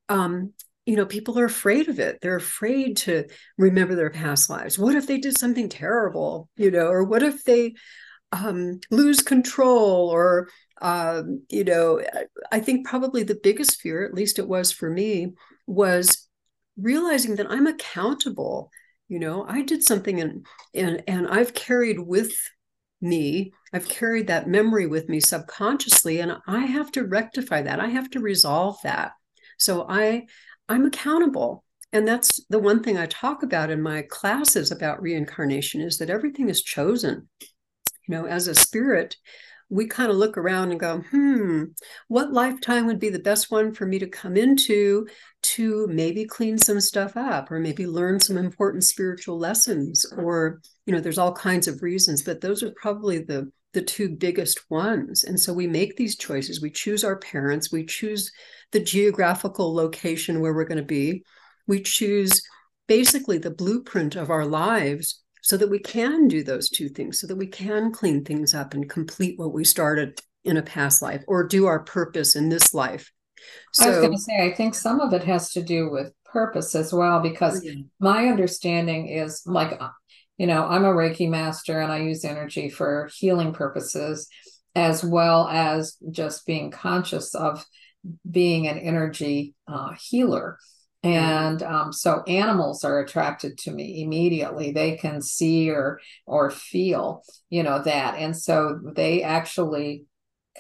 um, 0.10 0.54
you 0.86 0.96
know, 0.96 1.06
people 1.06 1.38
are 1.38 1.46
afraid 1.46 1.90
of 1.90 2.00
it. 2.00 2.20
They're 2.22 2.36
afraid 2.36 2.98
to 2.98 3.26
remember 3.58 3.94
their 3.94 4.10
past 4.10 4.50
lives. 4.50 4.80
What 4.80 4.96
if 4.96 5.06
they 5.06 5.20
did 5.20 5.38
something 5.38 5.70
terrible, 5.70 6.50
you 6.58 6.72
know, 6.72 6.88
or 6.88 7.04
what 7.04 7.22
if 7.22 7.44
they 7.44 7.76
um, 8.32 8.80
lose 8.90 9.22
control 9.22 10.10
or, 10.10 10.50
um, 10.82 11.44
you 11.50 11.64
know, 11.64 12.02
I 12.52 12.60
think 12.62 12.88
probably 12.88 13.22
the 13.22 13.40
biggest 13.42 13.80
fear, 13.80 14.04
at 14.04 14.16
least 14.16 14.40
it 14.40 14.48
was 14.48 14.72
for 14.72 14.90
me, 14.90 15.34
was 15.68 16.28
realizing 16.78 17.36
that 17.36 17.52
I'm 17.52 17.68
accountable 17.68 18.72
you 19.12 19.20
know 19.20 19.46
i 19.50 19.62
did 19.62 19.84
something 19.84 20.22
and 20.22 20.46
and 20.74 21.04
and 21.06 21.28
i've 21.28 21.54
carried 21.54 22.00
with 22.00 22.32
me 23.02 23.52
i've 23.74 23.88
carried 23.90 24.28
that 24.28 24.48
memory 24.48 24.88
with 24.88 25.10
me 25.10 25.20
subconsciously 25.20 26.22
and 26.22 26.38
i 26.48 26.60
have 26.60 26.92
to 26.92 27.04
rectify 27.04 27.62
that. 27.62 27.80
I 27.80 27.88
have 27.88 28.10
to 28.12 28.22
resolve 28.22 28.78
that. 28.84 29.12
So 29.58 29.86
i 29.90 30.26
i'm 30.70 30.86
accountable. 30.86 31.66
And 31.94 32.08
that's 32.08 32.40
the 32.50 32.60
one 32.60 32.82
thing 32.82 32.98
i 32.98 33.06
talk 33.08 33.44
about 33.44 33.70
in 33.70 33.82
my 33.82 34.04
classes 34.04 34.72
about 34.72 35.02
reincarnation 35.02 35.82
is 35.82 35.98
that 35.98 36.10
everything 36.10 36.48
is 36.48 36.64
chosen. 36.64 37.28
You 38.08 38.16
know 38.16 38.26
as 38.26 38.48
a 38.48 38.56
spirit 38.56 39.18
we 39.72 39.88
kind 39.88 40.12
of 40.12 40.18
look 40.18 40.38
around 40.38 40.72
and 40.72 40.80
go, 40.80 41.00
hmm, 41.00 41.64
what 42.10 42.34
lifetime 42.34 42.88
would 42.88 43.00
be 43.00 43.10
the 43.10 43.20
best 43.20 43.50
one 43.50 43.74
for 43.74 43.86
me 43.86 44.00
to 44.00 44.08
come 44.08 44.36
into 44.36 45.08
to 45.44 45.88
maybe 45.88 46.26
clean 46.26 46.58
some 46.58 46.80
stuff 46.80 47.18
up 47.18 47.52
or 47.52 47.60
maybe 47.60 47.88
learn 47.88 48.20
some 48.20 48.38
important 48.38 48.84
spiritual 48.84 49.38
lessons? 49.38 50.06
Or, 50.18 50.62
you 50.86 50.94
know, 50.94 51.00
there's 51.00 51.18
all 51.18 51.34
kinds 51.34 51.68
of 51.68 51.82
reasons, 51.82 52.24
but 52.24 52.42
those 52.42 52.64
are 52.64 52.74
probably 52.82 53.20
the 53.20 53.52
the 53.74 53.82
two 53.82 54.10
biggest 54.10 54.70
ones. 54.70 55.24
And 55.24 55.40
so 55.40 55.54
we 55.54 55.66
make 55.66 55.96
these 55.96 56.18
choices. 56.18 56.62
We 56.62 56.72
choose 56.72 57.04
our 57.04 57.18
parents, 57.18 57.72
we 57.72 57.86
choose 57.86 58.32
the 58.72 58.82
geographical 58.82 59.74
location 59.74 60.42
where 60.42 60.54
we're 60.54 60.66
going 60.66 60.78
to 60.78 60.84
be. 60.84 61.24
We 61.68 61.82
choose 61.82 62.42
basically 62.88 63.38
the 63.38 63.52
blueprint 63.52 64.16
of 64.16 64.30
our 64.30 64.46
lives 64.46 65.22
so 65.42 65.58
that 65.58 65.70
we 65.70 65.80
can 65.80 66.28
do 66.28 66.44
those 66.44 66.70
two 66.70 66.90
things, 66.90 67.20
so 67.20 67.28
that 67.28 67.38
we 67.38 67.48
can 67.48 67.92
clean 67.92 68.24
things 68.24 68.54
up 68.54 68.74
and 68.74 68.90
complete 68.90 69.40
what 69.40 69.54
we 69.54 69.64
started 69.64 70.20
in 70.44 70.58
a 70.58 70.62
past 70.62 71.02
life 71.02 71.24
or 71.28 71.48
do 71.48 71.66
our 71.66 71.80
purpose 71.80 72.36
in 72.36 72.50
this 72.50 72.74
life. 72.74 73.12
So, 73.74 73.86
I 73.86 73.90
was 73.90 73.98
going 73.98 74.12
to 74.12 74.18
say, 74.18 74.46
I 74.46 74.54
think 74.54 74.76
some 74.76 75.00
of 75.00 75.14
it 75.14 75.24
has 75.24 75.52
to 75.54 75.64
do 75.64 75.90
with 75.90 76.14
purpose 76.26 76.76
as 76.76 76.94
well, 76.94 77.20
because 77.20 77.64
yeah. 77.64 77.74
my 78.00 78.28
understanding 78.28 79.08
is 79.08 79.44
like, 79.46 79.80
you 80.38 80.48
know, 80.48 80.66
I'm 80.66 80.86
a 80.86 80.94
Reiki 80.94 81.30
master 81.30 81.80
and 81.80 81.92
I 81.92 82.00
use 82.00 82.26
energy 82.26 82.70
for 82.70 83.10
healing 83.16 83.54
purposes 83.54 84.28
as 84.74 85.04
well 85.04 85.48
as 85.48 85.98
just 86.10 86.46
being 86.46 86.72
conscious 86.72 87.36
of 87.36 87.66
being 88.30 88.68
an 88.68 88.78
energy 88.78 89.54
uh, 89.68 89.94
healer. 90.00 90.58
And 91.04 91.62
um, 91.64 91.92
so 91.92 92.24
animals 92.28 92.84
are 92.84 93.00
attracted 93.00 93.58
to 93.60 93.72
me 93.72 94.04
immediately. 94.04 94.72
They 94.72 94.98
can 94.98 95.22
see 95.22 95.70
or 95.72 96.00
or 96.26 96.52
feel, 96.52 97.24
you 97.50 97.64
know, 97.64 97.82
that. 97.82 98.16
And 98.18 98.38
so 98.38 98.80
they 98.96 99.24
actually 99.24 100.06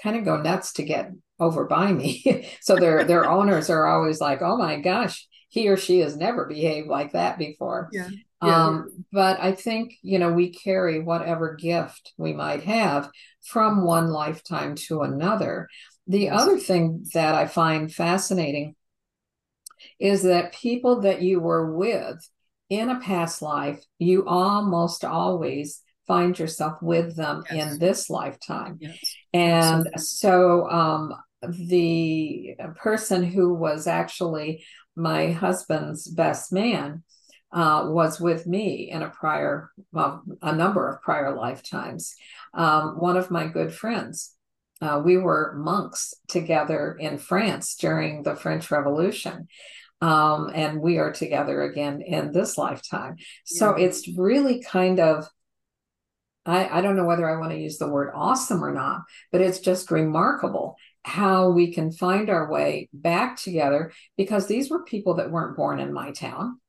kind 0.01 0.15
of 0.17 0.25
go 0.25 0.41
nuts 0.41 0.73
to 0.73 0.83
get 0.83 1.11
over 1.41 1.65
by 1.65 1.91
me. 1.91 2.48
so 2.62 2.77
their 2.77 3.03
their 3.03 3.29
owners 3.29 3.69
are 3.69 3.88
always 3.88 4.21
like, 4.21 4.41
oh 4.41 4.55
my 4.55 4.79
gosh, 4.79 5.27
he 5.50 5.67
or 5.67 5.75
she 5.75 6.00
has 6.00 6.15
never 6.15 6.45
behaved 6.45 6.88
like 6.88 7.12
that 7.12 7.38
before. 7.38 7.89
Yeah. 7.91 8.07
yeah. 8.41 8.65
Um, 8.65 9.05
but 9.12 9.41
I 9.41 9.51
think, 9.51 9.95
you 10.01 10.17
know, 10.17 10.31
we 10.31 10.53
carry 10.53 11.01
whatever 11.01 11.55
gift 11.55 12.13
we 12.17 12.31
might 12.31 12.63
have 12.63 13.10
from 13.45 13.83
one 13.83 14.10
lifetime 14.12 14.75
to 14.88 15.01
another. 15.01 15.67
The 16.07 16.21
yes. 16.21 16.41
other 16.41 16.57
thing 16.57 17.05
that 17.13 17.36
I 17.36 17.48
find 17.48 17.93
fascinating 17.93 18.75
is 20.00 20.24
that 20.24 20.53
people 20.53 21.01
that 21.01 21.21
you 21.21 21.39
were 21.39 21.75
with 21.75 22.17
in 22.69 22.89
a 22.89 23.00
past 23.00 23.41
life, 23.41 23.83
you 24.00 24.25
almost 24.25 25.03
always 25.03 25.81
find 26.07 26.38
yourself 26.38 26.81
with 26.81 27.15
them 27.15 27.43
yes. 27.51 27.74
in 27.74 27.79
this 27.79 28.10
lifetime. 28.10 28.77
Yes. 28.79 28.98
And 29.33 29.88
Absolutely. 29.93 30.01
so 30.01 30.69
um, 30.69 31.13
the 31.48 32.55
person 32.77 33.24
who 33.24 33.53
was 33.53 33.88
actually 33.88 34.63
my 34.95 35.31
husband's 35.31 36.07
best 36.07 36.51
man 36.51 37.03
uh, 37.51 37.86
was 37.88 38.19
with 38.19 38.48
me 38.48 38.89
in 38.89 39.01
a 39.01 39.10
prior, 39.10 39.71
well, 39.91 40.24
a 40.41 40.55
number 40.55 40.88
of 40.88 41.01
prior 41.01 41.36
lifetimes. 41.36 42.15
Um, 42.53 43.00
one 43.00 43.17
of 43.17 43.31
my 43.31 43.48
good 43.48 43.74
friends. 43.74 44.36
Uh, 44.81 45.01
we 45.03 45.17
were 45.17 45.53
monks 45.57 46.13
together 46.27 46.98
in 47.00 47.17
France 47.17 47.75
during 47.75 48.24
the 48.24 48.36
French 48.36 48.71
Revolution 48.71 49.48
um, 50.01 50.50
and 50.53 50.81
we 50.81 50.98
are 50.98 51.12
together 51.12 51.62
again 51.62 52.01
in 52.01 52.31
this 52.31 52.57
lifetime. 52.57 53.17
So 53.45 53.77
yeah. 53.77 53.86
it's 53.86 54.07
really 54.17 54.63
kind 54.63 55.00
of, 55.00 55.27
I, 56.45 56.79
I 56.79 56.81
don't 56.81 56.95
know 56.95 57.05
whether 57.05 57.29
I 57.29 57.39
want 57.39 57.51
to 57.51 57.60
use 57.60 57.77
the 57.77 57.88
word 57.88 58.12
awesome 58.15 58.63
or 58.63 58.74
not, 58.74 59.01
but 59.31 59.41
it's 59.41 59.60
just 59.60 59.91
remarkable 59.91 60.75
how 61.03 61.50
we 61.50 61.74
can 61.74 61.91
find 61.91 62.29
our 62.29 62.51
way 62.51 62.89
back 62.93 63.38
together 63.38 63.91
because 64.17 64.48
these 64.48 64.70
were 64.70 64.84
people 64.84 65.15
that 65.15 65.31
weren't 65.31 65.58
born 65.58 65.79
in 65.79 65.91
my 65.93 66.12
town 66.12 66.60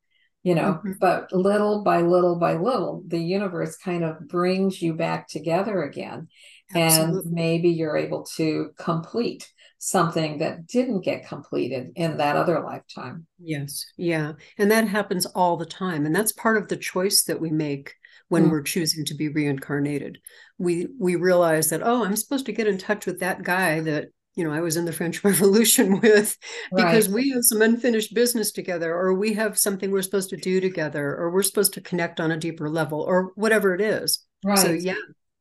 you 0.43 0.55
know 0.55 0.75
mm-hmm. 0.75 0.93
but 1.01 1.31
little 1.33 1.85
by 1.85 2.01
little 2.01 2.39
by 2.39 2.55
little 2.55 3.03
the 3.07 3.19
universe 3.19 3.77
kind 3.77 4.03
of 4.03 4.27
brings 4.29 4.81
you 4.81 4.95
back 4.95 5.29
together 5.29 5.83
again 5.83 6.29
Absolutely. 6.75 7.21
and 7.21 7.33
maybe 7.33 7.69
you're 7.69 7.97
able 7.97 8.25
to 8.37 8.71
complete 8.79 9.53
something 9.85 10.39
that 10.39 10.65
didn't 10.69 11.01
get 11.01 11.27
completed 11.27 11.91
in 11.97 12.17
that 12.19 12.37
other 12.37 12.61
lifetime. 12.61 13.27
Yes. 13.41 13.85
Yeah. 13.97 14.35
And 14.57 14.71
that 14.71 14.87
happens 14.87 15.27
all 15.27 15.57
the 15.57 15.67
time. 15.67 16.07
And 16.07 16.15
that's 16.15 16.31
part 16.31 16.57
of 16.57 16.69
the 16.69 16.77
choice 16.77 17.25
that 17.25 17.41
we 17.41 17.51
make 17.51 17.93
when 18.29 18.47
mm. 18.47 18.51
we're 18.53 18.63
choosing 18.63 19.05
to 19.07 19.15
be 19.17 19.29
reincarnated. 19.29 20.19
We 20.57 20.87
we 21.01 21.17
realize 21.17 21.71
that, 21.71 21.83
oh, 21.83 22.05
I'm 22.05 22.15
supposed 22.15 22.47
to 22.47 22.53
get 22.53 22.69
in 22.69 22.79
touch 22.79 23.07
with 23.07 23.19
that 23.21 23.43
guy 23.43 23.81
that 23.81 24.11
you 24.35 24.45
know 24.45 24.53
I 24.53 24.61
was 24.61 24.77
in 24.77 24.85
the 24.85 24.93
French 24.93 25.23
Revolution 25.25 26.01
with 26.01 26.37
because 26.75 27.09
right. 27.09 27.15
we 27.15 27.31
have 27.31 27.45
some 27.45 27.63
unfinished 27.63 28.15
business 28.15 28.53
together, 28.53 28.95
or 28.95 29.15
we 29.15 29.35
have 29.35 29.59
something 29.59 29.91
we're 29.91 30.03
supposed 30.03 30.31
to 30.31 30.37
do 30.37 30.61
together, 30.61 31.17
or 31.17 31.31
we're 31.31 31.43
supposed 31.43 31.75
to 31.75 31.81
connect 31.81 32.21
on 32.21 32.31
a 32.31 32.37
deeper 32.37 32.69
level, 32.69 33.01
or 33.01 33.33
whatever 33.35 33.75
it 33.75 33.81
is. 33.81 34.25
Right. 34.45 34.59
So 34.59 34.73
yeah, 34.73 34.95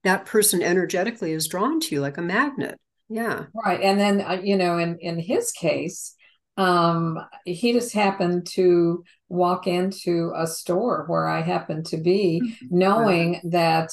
that 0.03 0.25
person 0.25 0.61
energetically 0.61 1.31
is 1.31 1.47
drawn 1.47 1.79
to 1.79 1.95
you 1.95 2.01
like 2.01 2.17
a 2.17 2.21
magnet 2.21 2.79
yeah 3.11 3.43
right 3.65 3.81
and 3.81 3.99
then 3.99 4.21
uh, 4.21 4.39
you 4.41 4.55
know 4.55 4.77
in 4.77 4.97
in 4.99 5.19
his 5.19 5.51
case 5.51 6.15
um 6.57 7.19
he 7.45 7.73
just 7.73 7.93
happened 7.93 8.47
to 8.47 9.03
walk 9.27 9.67
into 9.67 10.31
a 10.35 10.47
store 10.47 11.03
where 11.07 11.27
i 11.27 11.41
happened 11.41 11.85
to 11.85 11.97
be 11.97 12.41
mm-hmm. 12.43 12.77
knowing 12.77 13.33
right. 13.33 13.41
that 13.51 13.89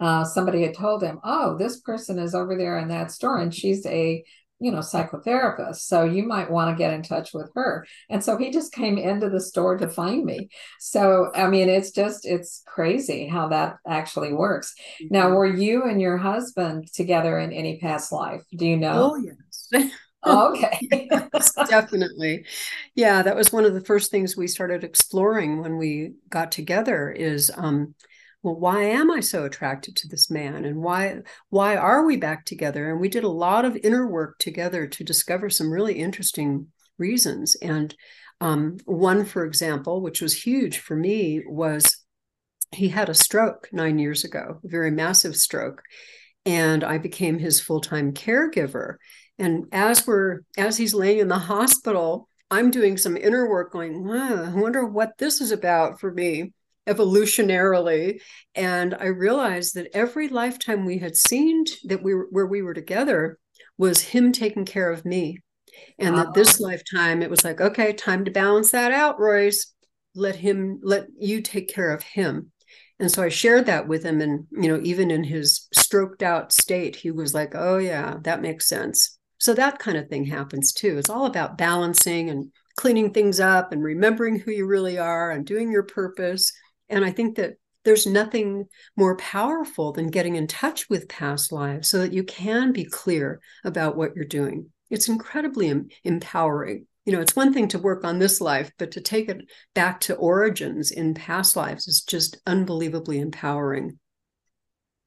uh, 0.00 0.24
somebody 0.24 0.62
had 0.62 0.74
told 0.74 1.02
him 1.02 1.18
oh 1.24 1.56
this 1.56 1.80
person 1.80 2.18
is 2.18 2.34
over 2.34 2.56
there 2.56 2.78
in 2.78 2.88
that 2.88 3.10
store 3.10 3.38
and 3.38 3.54
she's 3.54 3.86
a 3.86 4.24
you 4.60 4.70
know 4.70 4.78
psychotherapist 4.78 5.76
so 5.76 6.04
you 6.04 6.22
might 6.22 6.50
want 6.50 6.70
to 6.70 6.80
get 6.80 6.94
in 6.94 7.02
touch 7.02 7.34
with 7.34 7.50
her. 7.54 7.86
And 8.08 8.22
so 8.22 8.36
he 8.36 8.50
just 8.50 8.72
came 8.72 8.98
into 8.98 9.28
the 9.28 9.40
store 9.40 9.76
to 9.76 9.88
find 9.88 10.24
me. 10.24 10.48
So 10.78 11.30
i 11.34 11.46
mean 11.48 11.68
it's 11.68 11.90
just 11.90 12.24
it's 12.24 12.62
crazy 12.66 13.26
how 13.26 13.48
that 13.48 13.76
actually 13.86 14.32
works. 14.32 14.74
Mm-hmm. 15.02 15.14
now 15.14 15.30
were 15.30 15.46
you 15.46 15.84
and 15.84 16.00
your 16.00 16.16
husband 16.16 16.92
together 16.92 17.38
in 17.38 17.52
any 17.52 17.78
past 17.78 18.12
life? 18.12 18.42
Do 18.56 18.66
you 18.66 18.76
know? 18.76 19.12
Oh 19.12 19.16
yes. 19.16 19.90
Okay. 20.26 20.78
Yes, 20.90 21.52
definitely. 21.68 22.46
Yeah 22.94 23.20
that 23.20 23.36
was 23.36 23.52
one 23.52 23.66
of 23.66 23.74
the 23.74 23.84
first 23.84 24.10
things 24.10 24.34
we 24.34 24.46
started 24.46 24.82
exploring 24.82 25.60
when 25.60 25.76
we 25.76 26.12
got 26.30 26.50
together 26.50 27.10
is 27.10 27.50
um 27.54 27.94
well 28.44 28.54
why 28.54 28.82
am 28.82 29.10
i 29.10 29.20
so 29.20 29.44
attracted 29.44 29.96
to 29.96 30.08
this 30.08 30.30
man? 30.30 30.64
And 30.64 30.76
why 30.82 31.22
why 31.48 31.76
are 31.76 32.04
we 32.04 32.16
back 32.16 32.44
together? 32.44 32.90
And 32.90 33.00
we 33.00 33.08
did 33.08 33.24
a 33.24 33.28
lot 33.28 33.64
of 33.64 33.76
inner 33.82 34.06
work 34.06 34.38
together 34.38 34.86
to 34.86 35.02
discover 35.02 35.50
some 35.50 35.72
really 35.72 35.94
interesting 35.94 36.68
reasons. 36.98 37.56
And 37.56 37.94
um, 38.40 38.76
one 38.84 39.24
for 39.24 39.44
example 39.44 40.02
which 40.02 40.20
was 40.20 40.44
huge 40.44 40.78
for 40.78 40.94
me 40.94 41.42
was 41.46 42.04
he 42.72 42.88
had 42.88 43.08
a 43.08 43.14
stroke 43.14 43.68
nine 43.72 43.98
years 43.98 44.24
ago 44.24 44.60
a 44.62 44.68
very 44.68 44.90
massive 44.90 45.36
stroke. 45.36 45.82
And 46.46 46.84
I 46.84 46.98
became 46.98 47.38
his 47.38 47.60
full 47.60 47.80
time 47.80 48.12
caregiver. 48.12 48.96
And 49.38 49.64
as 49.72 50.06
we're 50.06 50.40
as 50.58 50.76
he's 50.76 50.92
laying 50.92 51.20
in 51.20 51.28
the 51.28 51.38
hospital, 51.38 52.28
I'm 52.50 52.70
doing 52.70 52.98
some 52.98 53.16
inner 53.16 53.48
work, 53.48 53.72
going, 53.72 54.06
I 54.10 54.50
wonder 54.54 54.84
what 54.84 55.16
this 55.18 55.40
is 55.40 55.50
about 55.50 55.98
for 55.98 56.12
me 56.12 56.52
evolutionarily. 56.86 58.20
And 58.54 58.94
I 58.94 59.06
realized 59.06 59.74
that 59.74 59.94
every 59.94 60.28
lifetime 60.28 60.84
we 60.84 60.98
had 60.98 61.16
seen 61.16 61.64
that 61.84 62.02
we 62.02 62.14
were 62.14 62.28
where 62.30 62.46
we 62.46 62.62
were 62.62 62.74
together 62.74 63.38
was 63.78 64.00
him 64.00 64.32
taking 64.32 64.64
care 64.64 64.90
of 64.90 65.04
me. 65.04 65.38
And 65.98 66.16
that 66.16 66.34
this 66.34 66.60
ah. 66.60 66.64
lifetime 66.64 67.22
it 67.22 67.30
was 67.30 67.44
like, 67.44 67.60
okay, 67.60 67.92
time 67.92 68.24
to 68.24 68.30
balance 68.30 68.70
that 68.70 68.92
out, 68.92 69.18
Royce. 69.18 69.72
Let 70.14 70.36
him 70.36 70.80
let 70.82 71.06
you 71.18 71.40
take 71.40 71.68
care 71.68 71.90
of 71.90 72.02
him. 72.02 72.52
And 73.00 73.10
so 73.10 73.22
I 73.22 73.28
shared 73.28 73.66
that 73.66 73.88
with 73.88 74.04
him. 74.04 74.20
And, 74.20 74.46
you 74.52 74.68
know, 74.68 74.80
even 74.82 75.10
in 75.10 75.24
his 75.24 75.66
stroked 75.72 76.22
out 76.22 76.52
state, 76.52 76.94
he 76.96 77.10
was 77.10 77.34
like, 77.34 77.54
oh, 77.54 77.78
yeah, 77.78 78.16
that 78.22 78.40
makes 78.40 78.68
sense. 78.68 79.18
So 79.38 79.52
that 79.54 79.78
kind 79.78 79.98
of 79.98 80.08
thing 80.08 80.24
happens 80.24 80.72
too. 80.72 80.96
It's 80.98 81.10
all 81.10 81.26
about 81.26 81.58
balancing 81.58 82.30
and 82.30 82.52
cleaning 82.76 83.12
things 83.12 83.40
up 83.40 83.72
and 83.72 83.82
remembering 83.82 84.38
who 84.38 84.52
you 84.52 84.66
really 84.66 84.98
are 84.98 85.30
and 85.30 85.44
doing 85.44 85.70
your 85.70 85.82
purpose. 85.82 86.52
And 86.88 87.04
I 87.04 87.10
think 87.10 87.36
that 87.36 87.54
there's 87.84 88.06
nothing 88.06 88.66
more 88.96 89.16
powerful 89.16 89.92
than 89.92 90.08
getting 90.08 90.36
in 90.36 90.46
touch 90.46 90.88
with 90.88 91.08
past 91.08 91.52
lives 91.52 91.88
so 91.88 91.98
that 91.98 92.12
you 92.12 92.24
can 92.24 92.72
be 92.72 92.84
clear 92.84 93.40
about 93.64 93.96
what 93.96 94.16
you're 94.16 94.24
doing. 94.24 94.70
It's 94.90 95.08
incredibly 95.08 95.68
em- 95.68 95.88
empowering. 96.02 96.86
You 97.04 97.12
know 97.12 97.20
it's 97.20 97.36
one 97.36 97.52
thing 97.52 97.68
to 97.68 97.78
work 97.78 98.02
on 98.02 98.18
this 98.18 98.40
life 98.40 98.72
but 98.78 98.92
to 98.92 99.00
take 99.02 99.28
it 99.28 99.44
back 99.74 100.00
to 100.00 100.14
origins 100.14 100.90
in 100.90 101.12
past 101.12 101.54
lives 101.54 101.86
is 101.86 102.00
just 102.00 102.38
unbelievably 102.46 103.18
empowering. 103.18 103.98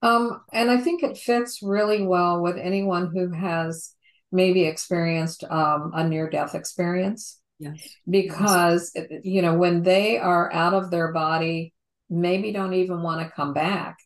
Um 0.04 0.42
and 0.54 0.70
i 0.70 0.78
think 0.78 1.02
it 1.02 1.18
fits 1.18 1.64
really 1.64 2.06
well 2.06 2.44
with 2.44 2.56
anyone 2.58 3.10
who 3.12 3.32
has 3.32 3.96
maybe 4.32 4.66
experienced 4.66 5.44
um, 5.46 5.92
a 5.96 6.08
near 6.08 6.30
death 6.30 6.54
experience 6.54 7.37
yes 7.60 7.96
because 8.10 8.92
yes. 8.96 9.08
you 9.24 9.42
know 9.42 9.56
when 9.56 9.84
they 9.84 10.18
are 10.18 10.52
out 10.54 10.74
of 10.74 10.92
their 10.92 11.12
body 11.12 11.74
maybe 12.10 12.52
don't 12.52 12.74
even 12.74 13.02
want 13.02 13.22
to 13.22 13.36
come 13.36 13.54
back 13.54 13.98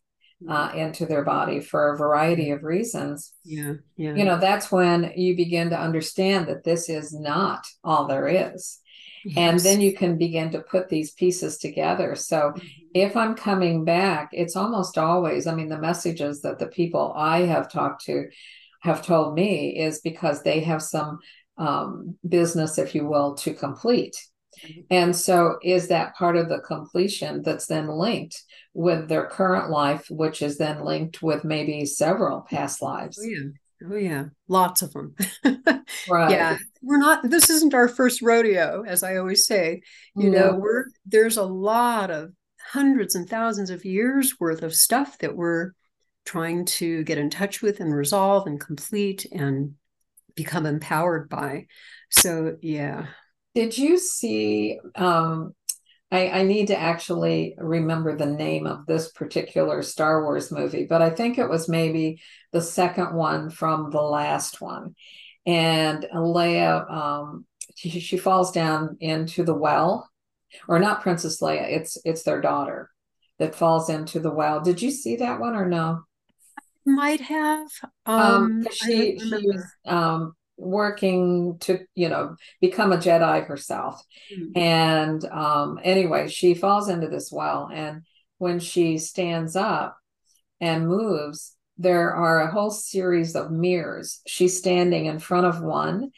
uh, 0.49 0.71
into 0.75 1.05
their 1.05 1.23
body 1.23 1.59
for 1.59 1.93
a 1.93 1.97
variety 1.97 2.51
of 2.51 2.63
reasons. 2.63 3.33
Yeah, 3.43 3.73
yeah. 3.95 4.15
You 4.15 4.25
know, 4.25 4.39
that's 4.39 4.71
when 4.71 5.13
you 5.15 5.35
begin 5.35 5.69
to 5.69 5.79
understand 5.79 6.47
that 6.47 6.63
this 6.63 6.89
is 6.89 7.13
not 7.13 7.65
all 7.83 8.07
there 8.07 8.27
is. 8.27 8.79
Yes. 9.23 9.37
And 9.37 9.59
then 9.59 9.81
you 9.81 9.93
can 9.95 10.17
begin 10.17 10.51
to 10.51 10.61
put 10.61 10.89
these 10.89 11.11
pieces 11.11 11.59
together. 11.59 12.15
So 12.15 12.53
mm-hmm. 12.55 12.67
if 12.95 13.15
I'm 13.15 13.35
coming 13.35 13.85
back, 13.85 14.29
it's 14.31 14.55
almost 14.55 14.97
always, 14.97 15.45
I 15.45 15.53
mean, 15.53 15.69
the 15.69 15.77
messages 15.77 16.41
that 16.41 16.57
the 16.57 16.67
people 16.67 17.13
I 17.15 17.41
have 17.41 17.71
talked 17.71 18.05
to 18.05 18.27
have 18.81 19.05
told 19.05 19.35
me 19.35 19.77
is 19.77 20.01
because 20.01 20.41
they 20.41 20.61
have 20.61 20.81
some 20.81 21.19
um, 21.57 22.17
business, 22.27 22.77
if 22.77 22.95
you 22.95 23.05
will, 23.05 23.35
to 23.35 23.53
complete. 23.53 24.15
Mm-hmm. 24.65 24.81
And 24.89 25.15
so, 25.15 25.57
is 25.63 25.87
that 25.87 26.15
part 26.15 26.35
of 26.35 26.49
the 26.49 26.59
completion 26.59 27.41
that's 27.41 27.67
then 27.67 27.87
linked 27.87 28.41
with 28.73 29.07
their 29.07 29.27
current 29.27 29.69
life, 29.69 30.07
which 30.09 30.41
is 30.41 30.57
then 30.57 30.83
linked 30.83 31.21
with 31.21 31.43
maybe 31.43 31.85
several 31.85 32.41
past 32.41 32.81
lives? 32.81 33.19
Oh, 33.21 33.27
yeah. 33.27 33.49
Oh, 33.89 33.95
yeah. 33.95 34.25
Lots 34.47 34.81
of 34.81 34.93
them. 34.93 35.15
right. 36.09 36.31
Yeah. 36.31 36.57
We're 36.83 36.99
not, 36.99 37.27
this 37.29 37.49
isn't 37.49 37.73
our 37.73 37.87
first 37.87 38.21
rodeo, 38.21 38.83
as 38.85 39.01
I 39.01 39.17
always 39.17 39.45
say. 39.47 39.81
You 40.15 40.29
know, 40.29 40.55
we're, 40.55 40.85
there's 41.05 41.37
a 41.37 41.43
lot 41.43 42.11
of 42.11 42.31
hundreds 42.71 43.15
and 43.15 43.27
thousands 43.27 43.69
of 43.69 43.83
years 43.83 44.39
worth 44.39 44.61
of 44.61 44.75
stuff 44.75 45.17
that 45.19 45.35
we're 45.35 45.71
trying 46.25 46.65
to 46.65 47.03
get 47.03 47.17
in 47.17 47.29
touch 47.29 47.61
with 47.61 47.79
and 47.79 47.93
resolve 47.93 48.45
and 48.45 48.59
complete 48.59 49.25
and 49.31 49.73
become 50.35 50.65
empowered 50.65 51.29
by. 51.29 51.67
So, 52.09 52.57
yeah. 52.61 53.07
Did 53.55 53.77
you 53.77 53.97
see? 53.97 54.79
Um, 54.95 55.53
I, 56.11 56.29
I 56.29 56.43
need 56.43 56.67
to 56.67 56.77
actually 56.77 57.55
remember 57.57 58.15
the 58.15 58.25
name 58.25 58.67
of 58.67 58.85
this 58.85 59.11
particular 59.11 59.81
Star 59.81 60.23
Wars 60.23 60.51
movie, 60.51 60.85
but 60.85 61.01
I 61.01 61.09
think 61.09 61.37
it 61.37 61.49
was 61.49 61.69
maybe 61.69 62.21
the 62.51 62.61
second 62.61 63.13
one 63.13 63.49
from 63.49 63.91
the 63.91 64.01
last 64.01 64.59
one. 64.59 64.95
And 65.45 66.05
Leia, 66.13 66.91
um, 66.91 67.45
she, 67.75 68.01
she 68.01 68.17
falls 68.17 68.51
down 68.51 68.97
into 68.99 69.43
the 69.43 69.55
well, 69.55 70.09
or 70.67 70.79
not 70.79 71.01
Princess 71.01 71.41
Leia. 71.41 71.69
It's 71.69 71.97
it's 72.03 72.23
their 72.23 72.41
daughter 72.41 72.89
that 73.39 73.55
falls 73.55 73.89
into 73.89 74.19
the 74.19 74.31
well. 74.31 74.59
Did 74.59 74.81
you 74.81 74.91
see 74.91 75.15
that 75.17 75.39
one 75.39 75.55
or 75.55 75.67
no? 75.67 76.03
Might 76.85 77.21
have. 77.21 77.69
Um, 78.05 78.19
um 78.19 78.67
she 78.71 79.19
she 79.19 79.47
was 79.47 79.63
um 79.85 80.33
working 80.61 81.57
to 81.59 81.79
you 81.95 82.07
know 82.07 82.35
become 82.59 82.91
a 82.91 82.97
jedi 82.97 83.45
herself 83.45 84.01
mm-hmm. 84.31 84.55
and 84.55 85.25
um 85.25 85.79
anyway 85.83 86.27
she 86.27 86.53
falls 86.53 86.87
into 86.87 87.07
this 87.07 87.31
well 87.31 87.67
and 87.73 88.03
when 88.37 88.59
she 88.59 88.99
stands 88.99 89.55
up 89.55 89.97
and 90.59 90.87
moves 90.87 91.55
there 91.79 92.13
are 92.13 92.41
a 92.41 92.51
whole 92.51 92.69
series 92.69 93.35
of 93.35 93.51
mirrors 93.51 94.21
she's 94.27 94.57
standing 94.57 95.07
in 95.07 95.17
front 95.17 95.47
of 95.47 95.61
one 95.61 96.11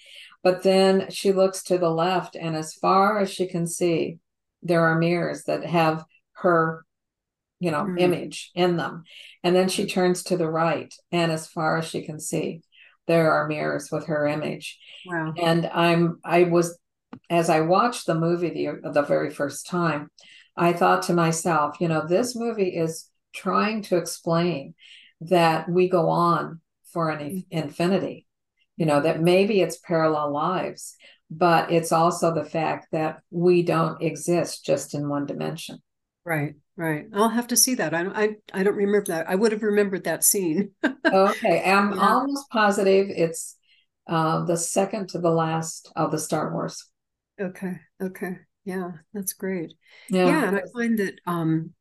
but 0.43 0.61
then 0.61 1.09
she 1.09 1.31
looks 1.31 1.63
to 1.63 1.77
the 1.77 1.89
left 1.89 2.35
and 2.35 2.53
as 2.55 2.73
far 2.73 3.19
as 3.19 3.31
she 3.31 3.47
can 3.47 3.65
see 3.65 4.19
there 4.61 4.85
are 4.85 4.99
mirrors 4.99 5.43
that 5.43 5.65
have 5.65 6.03
her 6.33 6.85
you 7.59 7.71
know 7.71 7.83
mm-hmm. 7.83 7.97
image 7.97 8.51
in 8.55 8.77
them 8.77 9.03
and 9.43 9.55
then 9.55 9.69
she 9.69 9.85
turns 9.85 10.23
to 10.23 10.37
the 10.37 10.49
right 10.49 10.93
and 11.11 11.31
as 11.31 11.47
far 11.47 11.77
as 11.77 11.85
she 11.85 12.03
can 12.03 12.19
see 12.19 12.61
there 13.07 13.31
are 13.31 13.47
mirrors 13.47 13.91
with 13.91 14.05
her 14.07 14.27
image. 14.27 14.79
Wow. 15.05 15.33
And 15.41 15.65
I'm 15.67 16.19
I 16.23 16.43
was 16.43 16.77
as 17.29 17.49
I 17.49 17.61
watched 17.61 18.05
the 18.05 18.15
movie 18.15 18.49
the 18.49 18.89
the 18.91 19.01
very 19.01 19.29
first 19.29 19.67
time, 19.67 20.09
I 20.55 20.73
thought 20.73 21.03
to 21.03 21.13
myself, 21.13 21.77
you 21.79 21.87
know, 21.87 22.05
this 22.07 22.35
movie 22.35 22.69
is 22.69 23.09
trying 23.33 23.81
to 23.83 23.97
explain 23.97 24.75
that 25.21 25.69
we 25.69 25.89
go 25.89 26.09
on 26.09 26.61
for 26.91 27.09
an 27.09 27.19
mm-hmm. 27.19 27.57
infinity. 27.57 28.27
You 28.77 28.87
know, 28.87 29.01
that 29.01 29.21
maybe 29.21 29.61
it's 29.61 29.77
parallel 29.77 30.31
lives, 30.31 30.95
but 31.29 31.71
it's 31.71 31.91
also 31.91 32.33
the 32.33 32.43
fact 32.43 32.87
that 32.91 33.19
we 33.29 33.61
don't 33.61 34.01
exist 34.01 34.65
just 34.65 34.95
in 34.95 35.07
one 35.07 35.27
dimension. 35.27 35.77
Right. 36.25 36.55
Right. 36.75 37.05
I'll 37.13 37.29
have 37.29 37.47
to 37.47 37.57
see 37.57 37.75
that. 37.75 37.93
I 37.93 38.03
don't, 38.03 38.17
I, 38.17 38.29
I 38.53 38.63
don't 38.63 38.75
remember 38.75 39.05
that. 39.07 39.29
I 39.29 39.35
would 39.35 39.51
have 39.51 39.61
remembered 39.61 40.05
that 40.05 40.23
scene. 40.23 40.71
okay. 40.83 41.61
I'm 41.63 41.93
yeah. 41.93 42.13
almost 42.13 42.49
positive 42.49 43.07
it's 43.09 43.55
uh, 44.07 44.43
the 44.45 44.57
second 44.57 45.09
to 45.09 45.19
the 45.19 45.29
last 45.29 45.91
of 45.95 46.11
the 46.11 46.19
Star 46.19 46.51
Wars. 46.51 46.89
Okay. 47.39 47.79
Okay. 48.01 48.37
Yeah, 48.65 48.91
that's 49.13 49.33
great. 49.33 49.73
Yeah. 50.09 50.27
yeah 50.27 50.47
and 50.47 50.57
I 50.57 50.61
find 50.73 50.97
that, 50.99 51.19
um, 51.27 51.71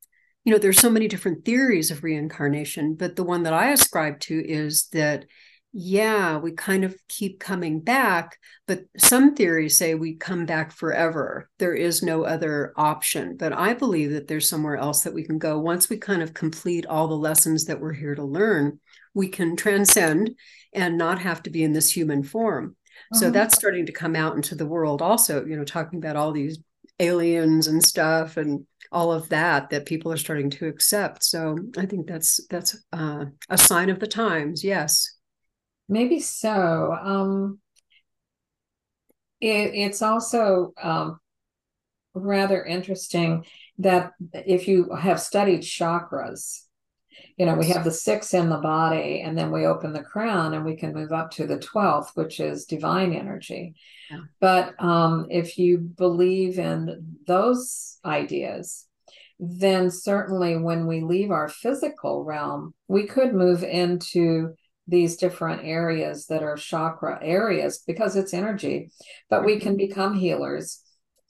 you 0.45 0.53
know, 0.53 0.59
there's 0.59 0.81
so 0.81 0.91
many 0.91 1.09
different 1.09 1.45
theories 1.45 1.91
of 1.91 2.03
reincarnation, 2.03 2.95
but 2.95 3.17
the 3.17 3.25
one 3.25 3.45
that 3.45 3.53
I 3.53 3.71
ascribe 3.71 4.21
to 4.21 4.35
is 4.35 4.89
that 4.89 5.25
yeah, 5.73 6.37
we 6.37 6.53
kind 6.53 6.85
of 6.85 6.97
keep 7.09 7.41
coming 7.41 7.81
back, 7.81 8.39
but 8.67 8.85
some 8.99 9.35
theories 9.35 9.77
say 9.77 9.95
we 9.95 10.15
come 10.15 10.45
back 10.45 10.71
forever. 10.71 11.49
There 11.59 11.75
is 11.75 12.03
no 12.03 12.25
other 12.25 12.75
option. 12.77 13.37
But 13.39 13.55
I 13.55 13.73
believe 13.73 14.13
that 14.13 14.29
there's 14.29 14.49
somewhere 14.49 14.77
else 14.77 15.03
that 15.03 15.15
we 15.15 15.25
can 15.25 15.39
go. 15.39 15.59
Once 15.59 15.89
we 15.89 15.97
kind 15.97 16.23
of 16.23 16.35
complete 16.35 16.85
all 16.85 17.09
the 17.09 17.15
lessons 17.15 17.65
that 17.67 17.81
we're 17.81 17.95
here 17.95 18.15
to 18.15 18.25
learn, 18.25 18.81
we 19.15 19.29
can 19.29 19.57
transcend 19.57 20.37
and 20.75 20.99
not 20.99 21.21
have 21.21 21.43
to 21.45 21.51
be 21.51 21.65
in 21.65 21.73
this 21.73 21.91
human 21.91 22.23
form. 22.23 22.77
Uh-huh. 23.13 23.21
So 23.21 23.31
that's 23.31 23.55
starting 23.55 23.87
to 23.87 23.93
come 23.93 24.15
out 24.15 24.37
into 24.37 24.55
the 24.55 24.67
world 24.67 25.01
also, 25.01 25.45
you 25.45 25.57
know, 25.57 25.65
talking 25.65 25.99
about 25.99 26.17
all 26.17 26.33
these 26.33 26.59
aliens 27.01 27.67
and 27.67 27.83
stuff 27.83 28.37
and 28.37 28.67
all 28.91 29.11
of 29.11 29.31
that 29.31 29.71
that 29.71 29.87
people 29.87 30.13
are 30.13 30.19
starting 30.19 30.51
to 30.51 30.69
accept. 30.69 31.25
So 31.25 31.57
I 31.79 31.87
think 31.87 32.07
that's 32.07 32.47
that's 32.49 32.77
uh, 32.93 33.25
a 33.49 33.57
sign 33.57 33.89
of 33.89 34.01
the 34.01 34.07
times. 34.07 34.63
Yes. 34.63 35.17
Maybe 35.89 36.21
so. 36.21 36.93
Um, 36.93 37.59
it, 39.41 39.75
it's 39.75 40.03
also 40.03 40.73
um, 40.81 41.19
rather 42.15 42.65
interesting 42.65 43.45
that 43.79 44.13
if 44.33 44.69
you 44.69 44.95
have 44.95 45.21
studied 45.21 45.63
chakras, 45.63 46.63
you 47.37 47.47
know, 47.47 47.55
we 47.55 47.69
have 47.69 47.85
the 47.85 47.91
six 47.91 48.35
in 48.35 48.49
the 48.49 48.59
body, 48.59 49.21
and 49.21 49.37
then 49.37 49.51
we 49.51 49.67
open 49.67 49.93
the 49.93 50.03
crown 50.03 50.55
and 50.55 50.65
we 50.65 50.77
can 50.77 50.93
move 50.93 51.13
up 51.13 51.31
to 51.33 51.47
the 51.47 51.59
12th, 51.59 52.11
which 52.15 52.41
is 52.41 52.67
divine 52.67 53.13
energy. 53.13 53.75
Yeah. 54.11 54.21
But 54.41 54.83
um, 54.83 55.27
if 55.31 55.59
you 55.59 55.79
believe 55.79 56.59
in 56.59 57.17
those 57.27 57.99
ideas, 58.05 58.87
then 59.41 59.91
certainly 59.91 60.57
when 60.57 60.87
we 60.87 61.01
leave 61.01 61.31
our 61.31 61.49
physical 61.49 62.25
realm, 62.25 62.75
we 62.87 63.07
could 63.07 63.35
move 63.35 63.65
into 63.65 64.55
these 64.87 65.17
different 65.17 65.65
areas 65.65 66.27
that 66.27 66.43
are 66.43 66.57
chakra 66.57 67.19
areas 67.23 67.83
because 67.87 68.17
it's 68.17 68.35
energy, 68.35 68.91
but 69.31 69.45
we 69.45 69.59
can 69.59 69.73
mm-hmm. 69.73 69.89
become 69.89 70.15
healers. 70.15 70.83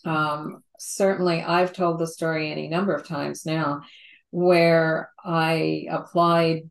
Um, 0.05 0.63
certainly, 0.79 1.43
I've 1.43 1.73
told 1.73 1.99
the 1.99 2.07
story 2.07 2.51
any 2.51 2.69
number 2.69 2.95
of 2.95 3.07
times 3.07 3.47
now 3.47 3.83
where 4.31 5.11
I 5.23 5.87
applied 5.91 6.71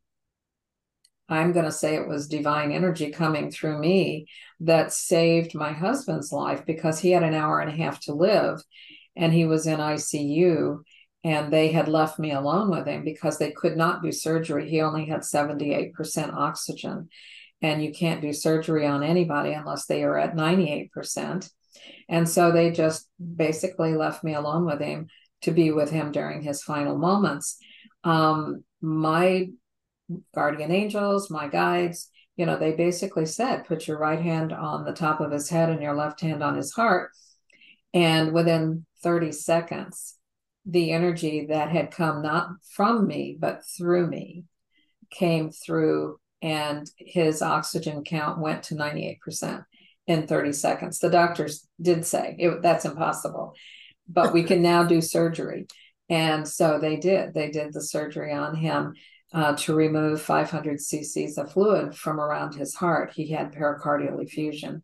I'm 1.31 1.53
going 1.53 1.65
to 1.65 1.71
say 1.71 1.95
it 1.95 2.09
was 2.09 2.27
divine 2.27 2.73
energy 2.73 3.09
coming 3.09 3.51
through 3.51 3.79
me 3.79 4.27
that 4.59 4.91
saved 4.91 5.55
my 5.55 5.71
husband's 5.71 6.33
life 6.33 6.65
because 6.65 6.99
he 6.99 7.11
had 7.11 7.23
an 7.23 7.33
hour 7.33 7.61
and 7.61 7.69
a 7.71 7.83
half 7.83 8.01
to 8.01 8.13
live 8.13 8.61
and 9.15 9.31
he 9.33 9.45
was 9.45 9.65
in 9.65 9.79
ICU 9.79 10.79
and 11.23 11.53
they 11.53 11.71
had 11.71 11.87
left 11.87 12.19
me 12.19 12.31
alone 12.31 12.69
with 12.69 12.87
him 12.87 13.03
because 13.03 13.37
they 13.37 13.51
could 13.51 13.77
not 13.77 14.01
do 14.01 14.11
surgery. 14.11 14.69
He 14.69 14.81
only 14.81 15.05
had 15.05 15.21
78% 15.21 16.33
oxygen 16.33 17.09
and 17.61 17.83
you 17.83 17.91
can't 17.91 18.21
do 18.21 18.33
surgery 18.33 18.87
on 18.87 19.03
anybody 19.03 19.53
unless 19.53 19.85
they 19.85 20.03
are 20.03 20.17
at 20.17 20.35
98%. 20.35 21.49
And 22.09 22.27
so 22.27 22.51
they 22.51 22.71
just 22.71 23.07
basically 23.35 23.93
left 23.93 24.23
me 24.23 24.33
alone 24.33 24.65
with 24.65 24.81
him 24.81 25.07
to 25.43 25.51
be 25.51 25.71
with 25.71 25.91
him 25.91 26.11
during 26.11 26.41
his 26.41 26.63
final 26.63 26.97
moments. 26.97 27.57
Um, 28.03 28.63
my 28.81 29.49
guardian 30.33 30.71
angels, 30.71 31.29
my 31.29 31.47
guides, 31.47 32.09
you 32.35 32.45
know, 32.45 32.57
they 32.57 32.71
basically 32.73 33.25
said, 33.25 33.65
put 33.65 33.87
your 33.87 33.99
right 33.99 34.19
hand 34.21 34.51
on 34.51 34.83
the 34.83 34.93
top 34.93 35.21
of 35.21 35.31
his 35.31 35.49
head 35.49 35.69
and 35.69 35.81
your 35.81 35.95
left 35.95 36.21
hand 36.21 36.43
on 36.43 36.55
his 36.55 36.73
heart. 36.73 37.11
And 37.93 38.33
within 38.33 38.85
30 39.03 39.31
seconds, 39.31 40.17
the 40.65 40.91
energy 40.91 41.47
that 41.47 41.69
had 41.69 41.91
come 41.91 42.21
not 42.21 42.49
from 42.75 43.07
me, 43.07 43.37
but 43.39 43.63
through 43.65 44.07
me 44.07 44.45
came 45.09 45.51
through, 45.51 46.19
and 46.41 46.89
his 46.97 47.41
oxygen 47.41 48.03
count 48.03 48.39
went 48.39 48.63
to 48.63 48.75
98% 48.75 49.65
in 50.07 50.27
30 50.27 50.53
seconds. 50.53 50.99
The 50.99 51.09
doctors 51.09 51.67
did 51.81 52.05
say 52.05 52.35
it, 52.39 52.61
that's 52.61 52.85
impossible, 52.85 53.53
but 54.07 54.33
we 54.33 54.43
can 54.43 54.61
now 54.61 54.83
do 54.83 55.01
surgery. 55.01 55.67
And 56.09 56.47
so 56.47 56.79
they 56.79 56.97
did. 56.97 57.33
They 57.33 57.51
did 57.51 57.73
the 57.73 57.81
surgery 57.81 58.33
on 58.33 58.55
him 58.55 58.93
uh, 59.33 59.55
to 59.55 59.73
remove 59.73 60.21
500 60.21 60.79
cc's 60.79 61.37
of 61.37 61.53
fluid 61.53 61.95
from 61.95 62.19
around 62.19 62.55
his 62.55 62.75
heart. 62.75 63.13
He 63.13 63.31
had 63.31 63.53
pericardial 63.53 64.21
effusion. 64.21 64.83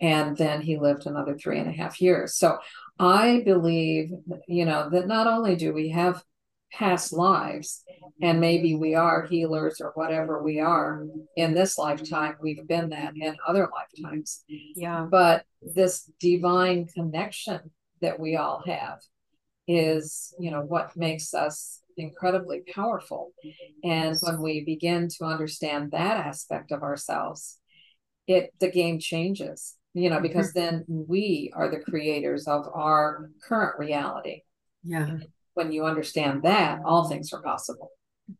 And 0.00 0.36
then 0.36 0.60
he 0.60 0.76
lived 0.76 1.06
another 1.06 1.34
three 1.38 1.58
and 1.58 1.68
a 1.68 1.72
half 1.72 2.00
years. 2.02 2.36
So 2.36 2.58
I 2.98 3.42
believe, 3.44 4.10
you 4.48 4.64
know, 4.64 4.88
that 4.90 5.06
not 5.06 5.26
only 5.26 5.56
do 5.56 5.72
we 5.72 5.90
have 5.90 6.22
past 6.72 7.12
lives, 7.12 7.84
and 8.20 8.40
maybe 8.40 8.74
we 8.74 8.94
are 8.94 9.26
healers 9.26 9.80
or 9.80 9.92
whatever 9.94 10.42
we 10.42 10.58
are 10.58 11.06
in 11.36 11.54
this 11.54 11.78
lifetime, 11.78 12.36
we've 12.40 12.66
been 12.66 12.90
that 12.90 13.14
in 13.16 13.36
other 13.46 13.68
lifetimes. 13.72 14.44
Yeah. 14.48 15.06
But 15.10 15.44
this 15.62 16.10
divine 16.20 16.86
connection 16.86 17.70
that 18.00 18.18
we 18.18 18.36
all 18.36 18.62
have 18.66 18.98
is, 19.68 20.34
you 20.38 20.50
know, 20.50 20.62
what 20.62 20.96
makes 20.96 21.34
us 21.34 21.82
incredibly 21.96 22.62
powerful. 22.74 23.32
And 23.84 24.16
when 24.20 24.40
we 24.40 24.64
begin 24.64 25.08
to 25.18 25.24
understand 25.24 25.92
that 25.92 26.26
aspect 26.26 26.72
of 26.72 26.82
ourselves, 26.82 27.58
it 28.26 28.52
the 28.60 28.70
game 28.70 28.98
changes, 28.98 29.76
you 29.96 30.10
know, 30.10 30.20
because 30.20 30.52
mm-hmm. 30.52 30.76
then 30.76 30.84
we 30.88 31.50
are 31.54 31.70
the 31.70 31.80
creators 31.80 32.46
of 32.46 32.68
our 32.74 33.30
current 33.42 33.78
reality. 33.78 34.42
Yeah. 34.84 35.18
When 35.54 35.72
you 35.72 35.86
understand 35.86 36.42
that, 36.42 36.80
all 36.84 37.08
things 37.08 37.32
are 37.32 37.40
possible. 37.40 37.90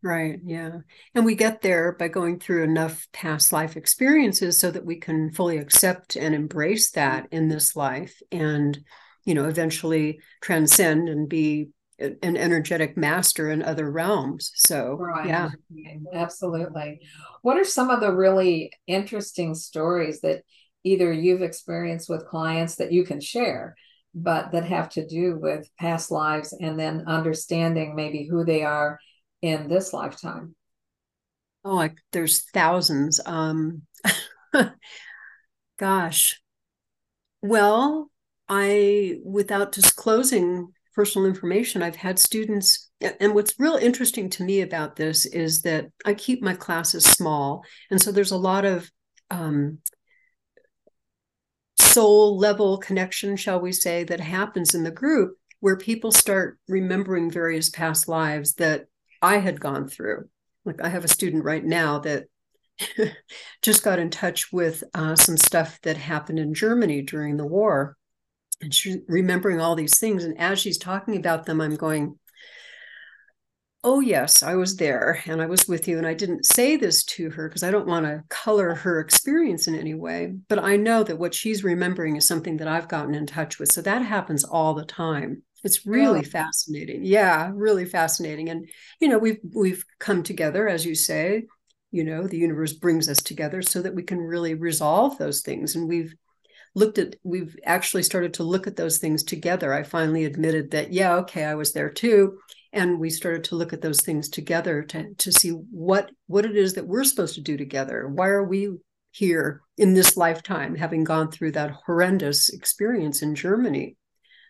Right. 0.03 0.39
Yeah. 0.45 0.81
And 1.15 1.25
we 1.25 1.35
get 1.35 1.63
there 1.63 1.93
by 1.93 2.09
going 2.09 2.41
through 2.41 2.65
enough 2.65 3.09
past 3.13 3.55
life 3.55 3.77
experiences 3.77 4.59
so 4.59 4.71
that 4.71 4.85
we 4.85 4.97
can 4.97 5.33
fully 5.33 5.57
accept 5.57 6.17
and 6.17 6.35
embrace 6.35 6.91
that 6.91 7.27
in 7.31 7.49
this 7.49 7.75
life 7.75 8.21
and, 8.31 8.79
you 9.25 9.35
know, 9.35 9.47
eventually 9.47 10.21
transcend 10.43 11.09
and 11.09 11.27
be 11.27 11.69
an 11.99 12.37
energetic 12.37 12.99
master 12.99 13.51
in 13.51 13.63
other 13.63 13.91
realms. 13.91 14.51
So, 14.57 14.97
right. 15.01 15.27
yeah. 15.27 15.49
Absolutely. 16.13 17.01
What 17.41 17.57
are 17.57 17.65
some 17.65 17.89
of 17.89 18.01
the 18.01 18.13
really 18.13 18.73
interesting 18.87 19.55
stories 19.55 20.21
that 20.21 20.43
either 20.87 21.13
you've 21.13 21.43
experienced 21.43 22.09
with 22.09 22.27
clients 22.27 22.77
that 22.77 22.93
you 22.93 23.05
can 23.05 23.21
share, 23.21 23.75
but 24.15 24.53
that 24.53 24.65
have 24.65 24.89
to 24.91 25.07
do 25.07 25.39
with 25.39 25.69
past 25.79 26.11
lives 26.11 26.57
and 26.59 26.79
then 26.79 27.05
understanding 27.07 27.95
maybe 27.95 28.27
who 28.27 28.45
they 28.45 28.63
are 28.63 28.99
in 29.43 29.69
this 29.69 29.93
lifetime? 29.93 30.55
Oh, 31.65 31.75
like 31.75 31.99
there's 32.13 32.43
thousands. 32.53 33.21
Um, 33.27 33.83
gosh. 35.79 36.41
Well, 37.43 38.11
I, 38.49 39.19
without 39.25 39.73
disclosing 39.73 40.73
personal 40.97 41.29
information. 41.29 41.83
I've 41.83 41.95
had 41.95 42.19
students, 42.19 42.91
and 43.21 43.35
what's 43.35 43.61
real 43.61 43.77
interesting 43.77 44.31
to 44.31 44.43
me 44.43 44.63
about 44.63 44.97
this 44.97 45.27
is 45.27 45.61
that 45.63 45.89
I 46.07 46.15
keep 46.15 46.43
my 46.43 46.55
classes 46.55 47.05
small. 47.05 47.63
And 47.91 48.01
so 48.01 48.11
there's 48.11 48.31
a 48.31 48.37
lot 48.37 48.65
of 48.65 48.91
um, 49.31 49.79
soul 51.97 52.37
level 52.37 52.77
connection, 52.77 53.37
shall 53.37 53.59
we 53.59 53.73
say, 53.73 54.05
that 54.05 54.21
happens 54.21 54.75
in 54.75 54.85
the 54.85 54.91
group 54.91 55.39
where 55.61 55.79
people 55.79 56.13
start 56.13 56.59
remembering 56.69 57.31
various 57.31 57.71
past 57.71 58.07
lives 58.07 58.53
that 58.57 58.85
I 59.23 59.39
had 59.39 59.61
gone 59.61 59.89
through. 59.89 60.29
Like 60.67 60.83
I 60.83 60.91
have 60.91 61.07
a 61.07 61.09
student 61.09 61.43
right 61.45 61.65
now 61.65 62.01
that 62.01 62.27
just 63.63 63.83
got 63.83 63.99
in 63.99 64.11
touch 64.11 64.53
with 64.53 64.85
uh, 64.93 65.17
some 65.17 65.39
stuff 65.39 65.81
that 65.85 65.97
happened 65.97 66.39
in 66.39 66.53
Germany 66.53 67.01
during 67.01 67.39
the 67.39 67.47
war 67.47 67.97
and 68.61 68.75
she's 68.75 68.99
remembering 69.09 69.61
all 69.61 69.75
these 69.75 69.99
things 69.99 70.25
and 70.25 70.39
as 70.39 70.59
she's 70.59 70.79
talking 70.79 71.17
about 71.17 71.45
them 71.45 71.61
i'm 71.61 71.77
going 71.77 72.19
oh 73.87 74.01
yes 74.01 74.43
i 74.43 74.55
was 74.57 74.77
there 74.77 75.23
and 75.27 75.41
i 75.41 75.47
was 75.47 75.69
with 75.69 75.87
you 75.87 75.97
and 75.97 76.07
i 76.07 76.13
didn't 76.13 76.45
say 76.45 76.77
this 76.77 77.05
to 77.05 77.31
her 77.31 77.49
because 77.49 77.63
i 77.63 77.71
don't 77.71 77.87
want 77.87 78.05
to 78.05 78.23
color 78.29 78.75
her 78.75 78.99
experience 78.99 79.69
in 79.69 79.77
any 79.77 79.95
way 79.95 80.35
but 80.49 80.59
i 80.59 80.77
know 80.77 81.05
that 81.05 81.19
what 81.19 81.33
she's 81.33 81.63
remembering 81.63 82.17
is 82.17 82.27
something 82.27 82.57
that 82.57 82.67
i've 82.67 82.89
gotten 82.89 83.15
in 83.15 83.25
touch 83.27 83.61
with 83.61 83.71
so 83.71 83.81
that 83.81 84.03
happens 84.03 84.45
all 84.45 84.75
the 84.75 84.85
time. 84.85 85.43
It's 85.65 85.87
really 85.87 86.21
oh. 86.21 86.23
fascinating. 86.23 87.05
Yeah 87.05 87.51
really 87.55 87.85
fascinating 87.85 88.51
and 88.51 88.69
you 89.01 89.09
know 89.09 89.19
we've 89.19 89.39
we've 89.55 89.85
come 89.99 90.23
together 90.23 90.69
as 90.69 90.85
you 90.85 90.95
say 90.95 91.45
you 91.93 92.05
know 92.05 92.27
the 92.27 92.39
universe 92.39 92.73
brings 92.73 93.09
us 93.09 93.23
together 93.23 93.63
so 93.63 93.83
that 93.83 93.95
we 93.95 94.03
can 94.03 94.19
really 94.19 94.55
resolve 94.55 95.17
those 95.17 95.43
things 95.43 95.77
and 95.77 95.89
we've 95.89 96.15
looked 96.75 96.99
at 96.99 97.17
we've 97.23 97.57
actually 97.65 98.03
started 98.03 98.35
to 98.35 98.43
look 98.43 98.67
at 98.67 98.77
those 98.77 98.99
things 98.99 99.23
together. 99.23 99.73
I 99.73 99.83
finally 99.83 100.25
admitted 100.25 100.73
that 100.73 100.93
yeah 100.93 101.15
okay 101.17 101.45
i 101.45 101.55
was 101.55 101.73
there 101.73 101.91
too 101.91 102.39
and 102.77 103.01
we 103.01 103.11
started 103.11 103.45
to 103.45 103.57
look 103.57 103.73
at 103.73 103.83
those 103.83 104.01
things 104.01 104.29
together 104.29 104.83
to, 104.83 105.15
to 105.15 105.33
see 105.33 105.51
what 105.51 106.11
what 106.27 106.45
it 106.45 106.57
is 106.57 106.75
that 106.75 106.87
we're 106.87 107.05
supposed 107.05 107.35
to 107.35 107.41
do 107.41 107.57
together 107.57 108.09
why 108.09 108.29
are 108.29 108.45
we 108.45 108.71
here 109.11 109.63
in 109.79 109.95
this 109.95 110.17
lifetime 110.17 110.75
having 110.75 111.05
gone 111.05 111.31
through 111.31 111.53
that 111.53 111.71
horrendous 111.87 112.49
experience 112.51 113.23
in 113.23 113.35
germany 113.35 113.97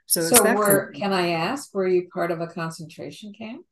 so, 0.06 0.22
so 0.22 0.54
were, 0.54 0.92
can 0.92 1.12
i 1.12 1.30
ask 1.30 1.72
were 1.74 1.88
you 1.88 2.08
part 2.12 2.30
of 2.30 2.40
a 2.40 2.46
concentration 2.46 3.32
camp 3.32 3.64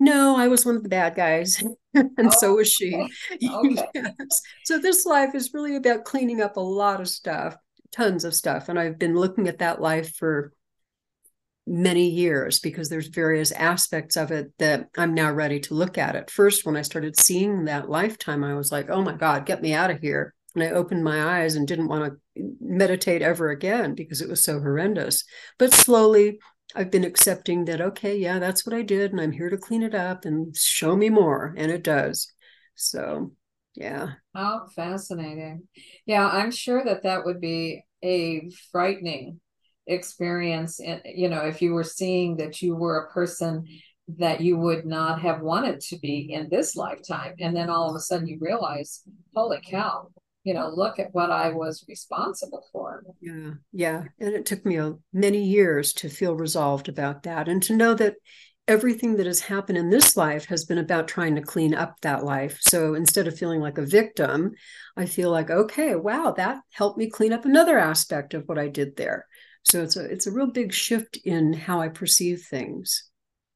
no, 0.00 0.36
I 0.36 0.48
was 0.48 0.66
one 0.66 0.74
of 0.74 0.82
the 0.82 0.88
bad 0.88 1.14
guys, 1.14 1.62
and 1.94 2.10
oh, 2.18 2.30
so 2.30 2.54
was 2.56 2.70
she. 2.70 2.92
Okay. 2.94 3.08
Okay. 3.48 3.86
yes. 3.94 4.42
So 4.64 4.76
this 4.76 5.06
life 5.06 5.36
is 5.36 5.54
really 5.54 5.76
about 5.76 6.04
cleaning 6.04 6.40
up 6.40 6.56
a 6.56 6.60
lot 6.60 7.00
of 7.00 7.08
stuff 7.08 7.56
tons 7.94 8.24
of 8.24 8.34
stuff. 8.34 8.68
And 8.68 8.78
I've 8.78 8.98
been 8.98 9.14
looking 9.14 9.48
at 9.48 9.58
that 9.58 9.80
life 9.80 10.16
for 10.16 10.52
many 11.66 12.08
years 12.08 12.58
because 12.58 12.88
there's 12.88 13.08
various 13.08 13.50
aspects 13.52 14.16
of 14.16 14.30
it 14.30 14.52
that 14.58 14.88
I'm 14.96 15.14
now 15.14 15.32
ready 15.32 15.60
to 15.60 15.74
look 15.74 15.96
at. 15.96 16.16
At 16.16 16.30
first, 16.30 16.66
when 16.66 16.76
I 16.76 16.82
started 16.82 17.18
seeing 17.18 17.64
that 17.64 17.88
lifetime, 17.88 18.44
I 18.44 18.54
was 18.54 18.70
like, 18.70 18.90
oh 18.90 19.02
my 19.02 19.14
God, 19.14 19.46
get 19.46 19.62
me 19.62 19.72
out 19.72 19.90
of 19.90 20.00
here. 20.00 20.34
And 20.54 20.62
I 20.62 20.70
opened 20.70 21.02
my 21.02 21.40
eyes 21.40 21.56
and 21.56 21.66
didn't 21.66 21.88
want 21.88 22.14
to 22.36 22.54
meditate 22.60 23.22
ever 23.22 23.50
again 23.50 23.94
because 23.94 24.20
it 24.20 24.28
was 24.28 24.44
so 24.44 24.60
horrendous. 24.60 25.24
But 25.58 25.72
slowly, 25.72 26.38
I've 26.76 26.90
been 26.90 27.04
accepting 27.04 27.64
that, 27.64 27.80
okay, 27.80 28.16
yeah, 28.16 28.38
that's 28.38 28.66
what 28.66 28.74
I 28.74 28.82
did. 28.82 29.12
And 29.12 29.20
I'm 29.20 29.32
here 29.32 29.50
to 29.50 29.56
clean 29.56 29.82
it 29.82 29.94
up 29.94 30.24
and 30.24 30.56
show 30.56 30.96
me 30.96 31.08
more. 31.10 31.54
And 31.56 31.72
it 31.72 31.82
does. 31.82 32.32
So 32.76 33.32
yeah. 33.74 34.10
Oh, 34.34 34.66
fascinating. 34.74 35.64
Yeah, 36.06 36.28
I'm 36.28 36.50
sure 36.50 36.84
that 36.84 37.02
that 37.02 37.24
would 37.24 37.40
be 37.40 37.84
a 38.02 38.50
frightening 38.70 39.40
experience. 39.86 40.80
You 41.04 41.28
know, 41.28 41.42
if 41.42 41.60
you 41.62 41.74
were 41.74 41.84
seeing 41.84 42.36
that 42.36 42.62
you 42.62 42.74
were 42.74 42.98
a 42.98 43.12
person 43.12 43.66
that 44.18 44.40
you 44.40 44.58
would 44.58 44.84
not 44.84 45.22
have 45.22 45.40
wanted 45.40 45.80
to 45.80 45.98
be 45.98 46.32
in 46.32 46.48
this 46.50 46.76
lifetime. 46.76 47.34
And 47.40 47.56
then 47.56 47.70
all 47.70 47.88
of 47.88 47.96
a 47.96 48.00
sudden 48.00 48.28
you 48.28 48.38
realize, 48.40 49.02
holy 49.34 49.60
cow, 49.64 50.08
you 50.42 50.52
know, 50.52 50.68
look 50.68 50.98
at 50.98 51.14
what 51.14 51.30
I 51.30 51.50
was 51.50 51.86
responsible 51.88 52.66
for. 52.70 53.02
Yeah. 53.22 53.52
Yeah. 53.72 54.04
And 54.20 54.34
it 54.34 54.44
took 54.44 54.66
me 54.66 54.76
a, 54.76 54.94
many 55.12 55.42
years 55.42 55.94
to 55.94 56.10
feel 56.10 56.36
resolved 56.36 56.90
about 56.90 57.22
that 57.22 57.48
and 57.48 57.62
to 57.62 57.74
know 57.74 57.94
that 57.94 58.16
everything 58.68 59.16
that 59.16 59.26
has 59.26 59.40
happened 59.40 59.78
in 59.78 59.88
this 59.90 60.16
life 60.16 60.46
has 60.46 60.64
been 60.64 60.78
about 60.78 61.08
trying 61.08 61.34
to 61.34 61.42
clean 61.42 61.74
up 61.74 61.98
that 62.00 62.24
life. 62.24 62.58
So 62.60 62.94
instead 62.94 63.26
of 63.26 63.38
feeling 63.38 63.60
like 63.60 63.78
a 63.78 63.86
victim, 63.86 64.52
I 64.96 65.06
feel 65.06 65.30
like, 65.30 65.50
okay, 65.50 65.94
wow, 65.94 66.34
that 66.36 66.60
helped 66.72 66.98
me 66.98 67.08
clean 67.08 67.32
up 67.32 67.44
another 67.46 67.78
aspect 67.78 68.34
of 68.34 68.44
what 68.46 68.58
I 68.58 68.68
did 68.68 68.96
there. 68.96 69.26
So 69.64 69.82
it's 69.82 69.96
a 69.96 70.04
it's 70.04 70.26
a 70.26 70.32
real 70.32 70.46
big 70.46 70.72
shift 70.72 71.16
in 71.24 71.52
how 71.52 71.80
I 71.80 71.88
perceive 71.88 72.42
things. 72.42 73.10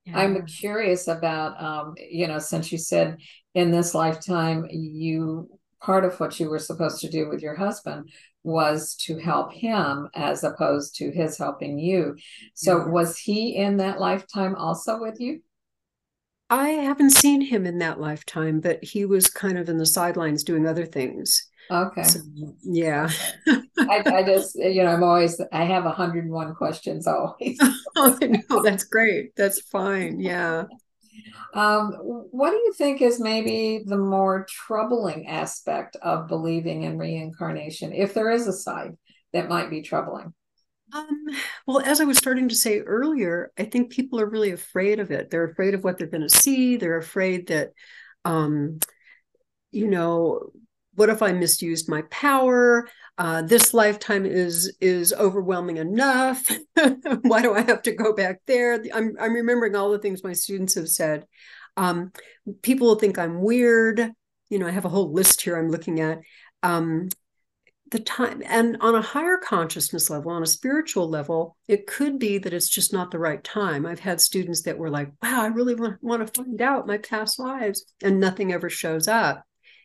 Yeah. 0.04 0.18
I'm 0.18 0.46
curious 0.46 1.06
about 1.06 1.62
um, 1.62 1.94
you 2.10 2.26
know, 2.26 2.38
since 2.38 2.72
you 2.72 2.78
said 2.78 3.18
in 3.54 3.70
this 3.70 3.94
lifetime, 3.94 4.66
you 4.70 5.50
part 5.80 6.04
of 6.04 6.18
what 6.18 6.38
you 6.40 6.48
were 6.48 6.58
supposed 6.58 7.00
to 7.00 7.10
do 7.10 7.28
with 7.28 7.42
your 7.42 7.54
husband 7.54 8.10
was 8.42 8.94
to 8.94 9.18
help 9.18 9.52
him 9.52 10.08
as 10.14 10.42
opposed 10.44 10.96
to 10.96 11.10
his 11.10 11.36
helping 11.36 11.78
you. 11.78 12.16
So, 12.54 12.86
was 12.86 13.18
he 13.18 13.56
in 13.56 13.76
that 13.78 14.00
lifetime 14.00 14.54
also 14.54 15.00
with 15.00 15.20
you? 15.20 15.42
I 16.50 16.68
haven't 16.68 17.10
seen 17.10 17.42
him 17.42 17.66
in 17.66 17.78
that 17.78 18.00
lifetime, 18.00 18.60
but 18.60 18.82
he 18.82 19.04
was 19.04 19.28
kind 19.28 19.58
of 19.58 19.68
in 19.68 19.76
the 19.76 19.84
sidelines 19.84 20.44
doing 20.44 20.66
other 20.66 20.86
things. 20.86 21.46
Okay. 21.70 22.02
So, 22.02 22.20
yeah. 22.62 23.10
I, 23.78 24.02
I, 24.06 24.22
just, 24.22 24.56
you 24.56 24.82
know, 24.82 24.90
I'm 24.90 25.02
always, 25.02 25.40
I 25.52 25.64
have 25.64 25.84
101 25.84 26.54
questions 26.54 27.06
always. 27.06 27.58
oh, 27.96 28.18
no, 28.20 28.62
that's 28.62 28.84
great. 28.84 29.34
That's 29.36 29.60
fine. 29.60 30.20
Yeah. 30.20 30.64
Um, 31.54 31.92
what 31.92 32.50
do 32.50 32.56
you 32.56 32.72
think 32.74 33.00
is 33.02 33.20
maybe 33.20 33.82
the 33.84 33.96
more 33.96 34.46
troubling 34.48 35.26
aspect 35.26 35.96
of 35.96 36.28
believing 36.28 36.82
in 36.82 36.98
reincarnation, 36.98 37.92
if 37.92 38.14
there 38.14 38.30
is 38.30 38.46
a 38.46 38.52
side 38.52 38.96
that 39.32 39.48
might 39.48 39.70
be 39.70 39.82
troubling? 39.82 40.34
Um, 40.92 41.26
well, 41.66 41.80
as 41.80 42.00
I 42.00 42.04
was 42.04 42.18
starting 42.18 42.48
to 42.48 42.54
say 42.54 42.80
earlier, 42.80 43.52
I 43.58 43.64
think 43.64 43.90
people 43.90 44.20
are 44.20 44.28
really 44.28 44.52
afraid 44.52 45.00
of 45.00 45.10
it. 45.10 45.30
They're 45.30 45.50
afraid 45.50 45.74
of 45.74 45.84
what 45.84 45.98
they're 45.98 46.06
going 46.06 46.26
to 46.26 46.30
see. 46.30 46.76
They're 46.76 46.98
afraid 46.98 47.48
that, 47.48 47.70
um, 48.24 48.78
you 49.70 49.86
know, 49.86 50.50
what 50.94 51.10
if 51.10 51.22
I 51.22 51.32
misused 51.32 51.88
my 51.88 52.02
power? 52.10 52.88
Uh, 53.18 53.42
this 53.42 53.74
lifetime 53.74 54.24
is 54.24 54.76
is 54.80 55.12
overwhelming 55.12 55.76
enough. 55.76 56.48
Why 57.22 57.42
do 57.42 57.52
I 57.52 57.62
have 57.62 57.82
to 57.82 57.92
go 57.92 58.14
back 58.14 58.40
there? 58.46 58.80
I'm 58.94 59.16
I'm 59.20 59.34
remembering 59.34 59.74
all 59.74 59.90
the 59.90 59.98
things 59.98 60.22
my 60.22 60.32
students 60.32 60.76
have 60.76 60.88
said. 60.88 61.26
Um, 61.76 62.12
people 62.62 62.86
will 62.86 62.94
think 62.94 63.18
I'm 63.18 63.42
weird. 63.42 64.12
You 64.50 64.58
know, 64.58 64.68
I 64.68 64.70
have 64.70 64.84
a 64.84 64.88
whole 64.88 65.12
list 65.12 65.40
here 65.40 65.56
I'm 65.56 65.70
looking 65.70 66.00
at. 66.00 66.20
Um, 66.62 67.08
the 67.90 67.98
time 67.98 68.42
and 68.44 68.76
on 68.80 68.94
a 68.94 69.00
higher 69.00 69.38
consciousness 69.38 70.10
level 70.10 70.30
on 70.30 70.42
a 70.42 70.46
spiritual 70.46 71.08
level 71.08 71.56
it 71.68 71.86
could 71.86 72.18
be 72.18 72.36
that 72.36 72.52
it's 72.52 72.68
just 72.68 72.92
not 72.92 73.10
the 73.10 73.18
right 73.18 73.42
time 73.42 73.86
i've 73.86 74.00
had 74.00 74.20
students 74.20 74.62
that 74.62 74.76
were 74.76 74.90
like 74.90 75.10
wow 75.22 75.42
i 75.42 75.46
really 75.46 75.74
want, 75.74 75.96
want 76.02 76.26
to 76.26 76.42
find 76.42 76.60
out 76.60 76.86
my 76.86 76.98
past 76.98 77.38
lives 77.38 77.84
and 78.02 78.20
nothing 78.20 78.52
ever 78.52 78.68
shows 78.68 79.08
up 79.08 79.42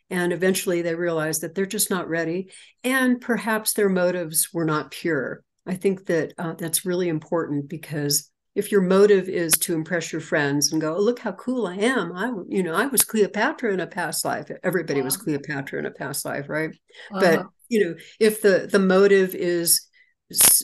and 0.10 0.34
eventually 0.34 0.82
they 0.82 0.96
realize 0.96 1.40
that 1.40 1.56
they're 1.56 1.66
just 1.66 1.90
not 1.90 2.10
ready 2.10 2.52
and 2.84 3.22
perhaps 3.22 3.74
their 3.74 3.90
motives 3.90 4.50
were 4.54 4.66
not 4.66 4.92
pure 4.92 5.44
i 5.66 5.76
think 5.76 6.06
that 6.06 6.34
uh, 6.38 6.54
that's 6.54 6.86
really 6.86 7.10
important 7.10 7.70
because 7.70 8.32
if 8.56 8.72
your 8.72 8.82
motive 8.82 9.30
is 9.30 9.54
to 9.54 9.74
impress 9.74 10.12
your 10.12 10.22
friends 10.22 10.72
and 10.72 10.82
go, 10.82 10.96
oh, 10.96 11.02
look 11.02 11.20
how 11.20 11.32
cool 11.32 11.66
I 11.66 11.76
am. 11.76 12.14
I, 12.16 12.32
you 12.48 12.62
know, 12.62 12.76
I 12.76 12.86
was 12.86 13.04
Cleopatra 13.04 13.74
in 13.74 13.80
a 13.80 13.88
past 13.88 14.24
life. 14.24 14.50
Everybody 14.64 15.02
was 15.02 15.18
Cleopatra 15.18 15.80
in 15.80 15.86
a 15.88 15.92
past 15.92 16.24
life, 16.24 16.50
right? 16.50 16.70
Uh-huh. 17.12 17.20
But 17.20 17.46
you 17.70 17.84
know, 17.84 17.96
if 18.20 18.42
the 18.42 18.70
the 18.72 18.80
motive 18.80 19.34
is 19.34 19.88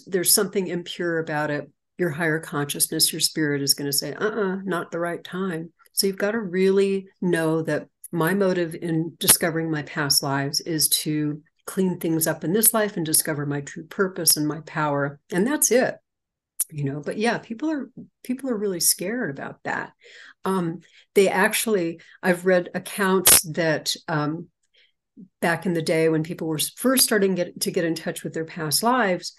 there's 0.06 0.34
something 0.34 0.68
impure 0.68 1.20
about 1.20 1.50
it, 1.50 1.70
your 1.98 2.12
higher 2.12 2.40
consciousness, 2.40 3.12
your 3.12 3.20
spirit 3.20 3.62
is 3.62 3.74
going 3.74 3.90
to 3.90 3.98
say, 3.98 4.14
uh-uh, 4.14 4.58
not 4.64 4.92
the 4.92 5.00
right 5.00 5.24
time. 5.24 5.72
So 5.94 6.08
you've 6.08 6.18
got 6.18 6.32
to 6.32 6.40
really 6.40 7.08
know 7.22 7.62
that 7.64 7.88
my 8.12 8.34
motive 8.34 8.76
in 8.76 9.16
discovering 9.20 9.70
my 9.70 9.84
past 9.84 10.24
lives 10.24 10.62
is 10.62 10.90
to 10.90 11.42
clean 11.66 12.00
things 12.00 12.26
up 12.26 12.44
in 12.44 12.54
this 12.54 12.74
life 12.74 12.98
and 12.98 13.06
discover 13.06 13.46
my 13.46 13.62
true 13.62 13.86
purpose 13.86 14.38
and 14.38 14.48
my 14.48 14.62
power. 14.62 15.20
And 15.32 15.46
that's 15.46 15.72
it 15.72 15.96
you 16.72 16.84
know 16.84 17.02
but 17.04 17.18
yeah 17.18 17.38
people 17.38 17.70
are 17.70 17.90
people 18.24 18.50
are 18.50 18.58
really 18.58 18.80
scared 18.80 19.30
about 19.30 19.62
that 19.64 19.92
um 20.46 20.80
they 21.16 21.28
actually 21.28 22.00
i've 22.22 22.46
read 22.46 22.70
accounts 22.76 23.42
that 23.42 23.96
um 24.08 24.48
back 25.42 25.66
in 25.66 25.74
the 25.74 25.82
day 25.82 26.08
when 26.10 26.24
people 26.24 26.48
were 26.48 26.60
first 26.78 27.04
starting 27.04 27.36
get, 27.36 27.60
to 27.60 27.72
get 27.72 27.86
in 27.86 27.96
touch 27.96 28.24
with 28.24 28.34
their 28.34 28.46
past 28.46 28.84
lives 28.84 29.34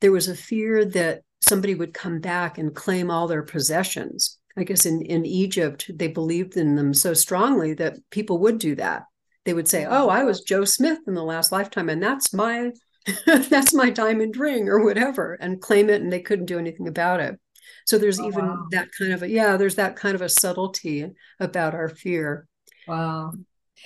there 0.00 0.12
was 0.12 0.28
a 0.28 0.36
fear 0.36 0.84
that 0.84 1.22
somebody 1.40 1.74
would 1.74 1.94
come 1.94 2.20
back 2.20 2.58
and 2.58 2.74
claim 2.74 3.10
all 3.10 3.26
their 3.26 3.42
possessions 3.42 4.38
i 4.56 4.64
guess 4.64 4.86
in 4.86 5.02
in 5.02 5.24
egypt 5.26 5.90
they 5.94 6.08
believed 6.08 6.56
in 6.56 6.76
them 6.76 6.94
so 6.94 7.14
strongly 7.14 7.74
that 7.74 7.96
people 8.10 8.38
would 8.38 8.58
do 8.58 8.74
that. 8.74 9.04
They 9.44 9.52
would 9.52 9.68
say 9.68 9.84
oh 9.84 10.08
i 10.08 10.24
was 10.24 10.40
joe 10.40 10.64
smith 10.64 11.00
in 11.06 11.14
the 11.14 11.22
last 11.22 11.52
lifetime 11.52 11.90
and 11.90 12.02
that's 12.02 12.32
my 12.32 12.72
that's 13.26 13.74
my 13.74 13.90
diamond 13.90 14.36
ring 14.36 14.68
or 14.68 14.84
whatever 14.84 15.34
and 15.34 15.60
claim 15.60 15.90
it 15.90 16.00
and 16.00 16.12
they 16.12 16.20
couldn't 16.20 16.46
do 16.46 16.58
anything 16.58 16.88
about 16.88 17.20
it. 17.20 17.38
So 17.86 17.98
there's 17.98 18.18
oh, 18.18 18.26
even 18.26 18.46
wow. 18.46 18.66
that 18.70 18.88
kind 18.98 19.12
of 19.12 19.22
a 19.22 19.28
yeah 19.28 19.56
there's 19.56 19.74
that 19.74 19.96
kind 19.96 20.14
of 20.14 20.22
a 20.22 20.28
subtlety 20.28 21.10
about 21.38 21.74
our 21.74 21.88
fear. 21.88 22.46
Wow. 22.88 23.32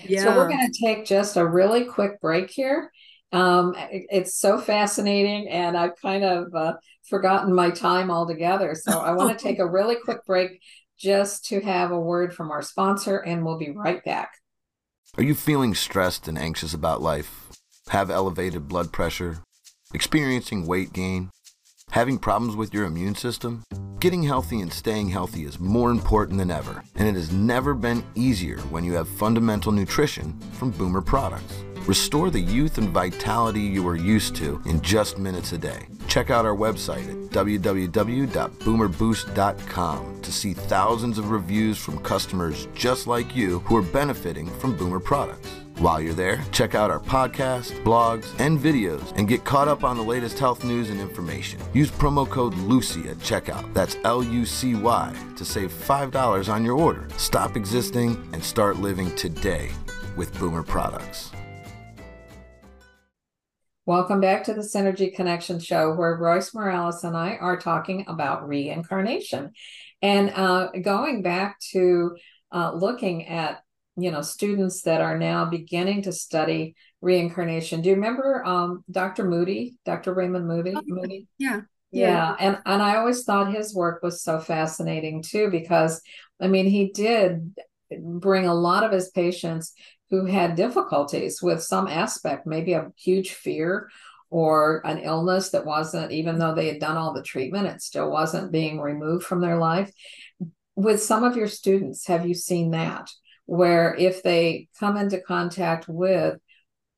Yeah 0.05 0.23
so 0.23 0.37
we're 0.37 0.49
going 0.49 0.71
to 0.71 0.87
take 0.87 1.07
just 1.07 1.37
a 1.37 1.45
really 1.45 1.85
quick 1.85 2.21
break 2.21 2.51
here 2.51 2.93
um, 3.33 3.75
it, 3.77 4.07
it's 4.11 4.35
so 4.35 4.59
fascinating 4.59 5.49
and 5.49 5.77
i've 5.77 5.97
kind 6.01 6.25
of 6.25 6.55
uh, 6.55 6.75
forgotten 7.09 7.55
my 7.55 7.71
time 7.71 8.11
altogether. 8.11 8.75
So 8.75 8.99
i 8.99 9.13
want 9.13 9.37
to 9.37 9.43
take 9.43 9.59
a 9.59 9.67
really 9.67 9.97
quick 10.05 10.25
break 10.27 10.61
just 10.99 11.45
to 11.47 11.61
have 11.61 11.91
a 11.91 12.01
word 12.01 12.35
from 12.35 12.51
our 12.51 12.63
sponsor 12.63 13.19
and 13.19 13.45
we'll 13.45 13.59
be 13.59 13.71
right 13.71 14.05
back. 14.05 14.33
Are 15.17 15.23
you 15.23 15.35
feeling 15.35 15.75
stressed 15.75 16.29
and 16.29 16.39
anxious 16.39 16.75
about 16.75 17.01
life? 17.01 17.49
Have 17.89 18.11
elevated 18.11 18.69
blood 18.69 18.93
pressure, 18.93 19.39
experiencing 19.95 20.67
weight 20.67 20.93
gain, 20.93 21.31
having 21.91 22.19
problems 22.19 22.57
with 22.57 22.75
your 22.75 22.85
immune 22.85 23.15
system? 23.15 23.63
Getting 24.01 24.23
healthy 24.23 24.61
and 24.61 24.73
staying 24.73 25.09
healthy 25.09 25.45
is 25.45 25.59
more 25.59 25.91
important 25.91 26.39
than 26.39 26.51
ever, 26.51 26.85
and 26.95 27.09
it 27.09 27.15
has 27.15 27.33
never 27.33 27.75
been 27.75 28.05
easier 28.15 28.59
when 28.71 28.85
you 28.85 28.93
have 28.95 29.09
fundamental 29.09 29.73
nutrition 29.73 30.39
from 30.53 30.71
Boomer 30.71 31.01
products. 31.01 31.65
Restore 31.87 32.31
the 32.31 32.41
youth 32.41 32.79
and 32.79 32.91
vitality 32.91 33.61
you 33.61 33.89
are 33.89 33.97
used 33.97 34.37
to 34.37 34.63
in 34.67 34.81
just 34.83 35.19
minutes 35.19 35.53
a 35.53 35.59
day. 35.59 35.89
Check 36.07 36.31
out 36.31 36.45
our 36.45 36.55
website 36.55 37.09
at 37.09 37.17
www.boomerboost.com 37.31 40.23
to 40.23 40.33
see 40.33 40.53
thousands 40.53 41.19
of 41.19 41.31
reviews 41.31 41.79
from 41.79 42.03
customers 42.03 42.69
just 42.75 43.07
like 43.07 43.35
you 43.35 43.61
who 43.61 43.77
are 43.77 43.83
benefiting 43.83 44.47
from 44.59 44.77
Boomer 44.77 45.01
products. 45.01 45.51
While 45.79 46.01
you're 46.01 46.13
there, 46.13 46.43
check 46.51 46.75
out 46.75 46.91
our 46.91 46.99
podcasts, 46.99 47.71
blogs, 47.85 48.27
and 48.41 48.59
videos 48.59 49.13
and 49.17 49.29
get 49.29 49.45
caught 49.45 49.69
up 49.69 49.85
on 49.85 49.97
the 49.97 50.03
latest 50.03 50.37
health 50.37 50.65
news 50.65 50.91
and 50.91 51.01
information. 51.01 51.61
Use 51.73 51.89
promo 51.89 52.29
code 52.29 52.55
LUCY 52.55 53.09
at 53.09 53.19
checkout. 53.19 53.73
That's 53.75 53.97
L 54.03 54.25
U 54.25 54.45
C 54.45 54.75
Y 54.75 55.15
to 55.37 55.45
save 55.45 55.73
$5 55.73 56.53
on 56.53 56.65
your 56.65 56.77
order. 56.77 57.07
Stop 57.17 57.57
existing 57.57 58.29
and 58.33 58.43
start 58.43 58.79
living 58.79 59.15
today 59.15 59.71
with 60.17 60.37
Boomer 60.41 60.65
products. 60.65 61.31
Welcome 63.87 64.21
back 64.21 64.43
to 64.45 64.55
the 64.55 64.63
Synergy 64.63 65.15
Connection 65.15 65.61
Show, 65.61 65.95
where 65.95 66.17
Royce 66.17 66.53
Morales 66.55 67.05
and 67.05 67.17
I 67.17 67.37
are 67.37 67.57
talking 67.57 68.05
about 68.09 68.49
reincarnation. 68.49 69.53
And 70.03 70.31
uh, 70.31 70.71
going 70.83 71.23
back 71.23 71.61
to 71.71 72.17
uh, 72.51 72.73
looking 72.75 73.29
at 73.29 73.63
you 73.99 74.11
know 74.11 74.23
students 74.23 74.83
that 74.83 75.01
are 75.01 75.19
now 75.19 75.45
beginning 75.45 76.03
to 76.03 76.13
study 76.13 76.77
reincarnation. 77.01 77.83
Do 77.83 77.91
you 77.91 77.97
remember 77.97 78.45
um, 78.45 78.85
Dr. 78.91 79.25
Moody, 79.25 79.77
Dr. 79.85 80.15
Raymond 80.15 80.47
Moody? 80.47 80.75
Oh, 80.77 80.83
Moody? 80.87 81.27
Yeah. 81.39 81.63
Yeah. 81.91 82.09
yeah. 82.09 82.37
And 82.39 82.59
and 82.65 82.83
I 82.83 82.97
always 82.97 83.25
thought 83.25 83.53
his 83.53 83.75
work 83.75 84.03
was 84.03 84.23
so 84.23 84.39
fascinating 84.39 85.23
too, 85.23 85.51
because 85.51 86.01
I 86.41 86.47
mean 86.47 86.67
he 86.67 86.91
did 86.93 87.55
bring 88.01 88.47
a 88.47 88.55
lot 88.55 88.85
of 88.85 88.93
his 88.93 89.11
patients 89.11 89.73
who 90.11 90.25
had 90.25 90.55
difficulties 90.55 91.43
with 91.43 91.63
some 91.63 91.87
aspect, 91.87 92.47
maybe 92.47 92.73
a 92.73 92.91
huge 92.97 93.33
fear 93.33 93.89
or 94.31 94.87
an 94.87 94.99
illness 94.99 95.51
that 95.51 95.65
wasn't, 95.65 96.13
even 96.13 96.39
though 96.39 96.55
they 96.55 96.69
had 96.69 96.81
done 96.81 96.97
all 96.97 97.15
the 97.15 97.23
treatment, 97.23 97.67
it 97.67 97.81
still 97.81 98.11
wasn't 98.11 98.53
being 98.53 98.81
removed 98.81 99.25
from 99.25 99.41
their 99.41 99.59
life. 99.59 99.91
With 100.77 101.03
some 101.03 101.25
of 101.25 101.37
your 101.37 101.49
students, 101.49 102.07
have 102.07 102.27
you 102.27 102.35
seen 102.35 102.71
that? 102.71 103.11
Where 103.49 103.95
if 103.95 104.23
they 104.23 104.69
come 104.79 104.99
into 104.99 105.23
contact 105.23 105.89
with 105.89 106.39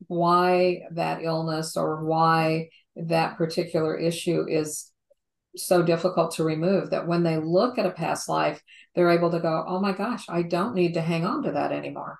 why 0.08 0.82
that 0.90 1.22
illness 1.22 1.76
or 1.76 2.04
why 2.04 2.70
that 2.96 3.38
particular 3.38 3.96
issue 3.96 4.46
is 4.48 4.90
so 5.56 5.84
difficult 5.84 6.32
to 6.32 6.42
remove 6.42 6.90
that 6.90 7.06
when 7.06 7.22
they 7.22 7.36
look 7.36 7.78
at 7.78 7.86
a 7.86 7.92
past 7.92 8.28
life, 8.28 8.60
they're 8.96 9.10
able 9.10 9.30
to 9.30 9.38
go, 9.38 9.64
oh 9.64 9.78
my 9.78 9.92
gosh, 9.92 10.24
I 10.28 10.42
don't 10.42 10.74
need 10.74 10.94
to 10.94 11.00
hang 11.00 11.24
on 11.24 11.44
to 11.44 11.52
that 11.52 11.70
anymore. 11.70 12.18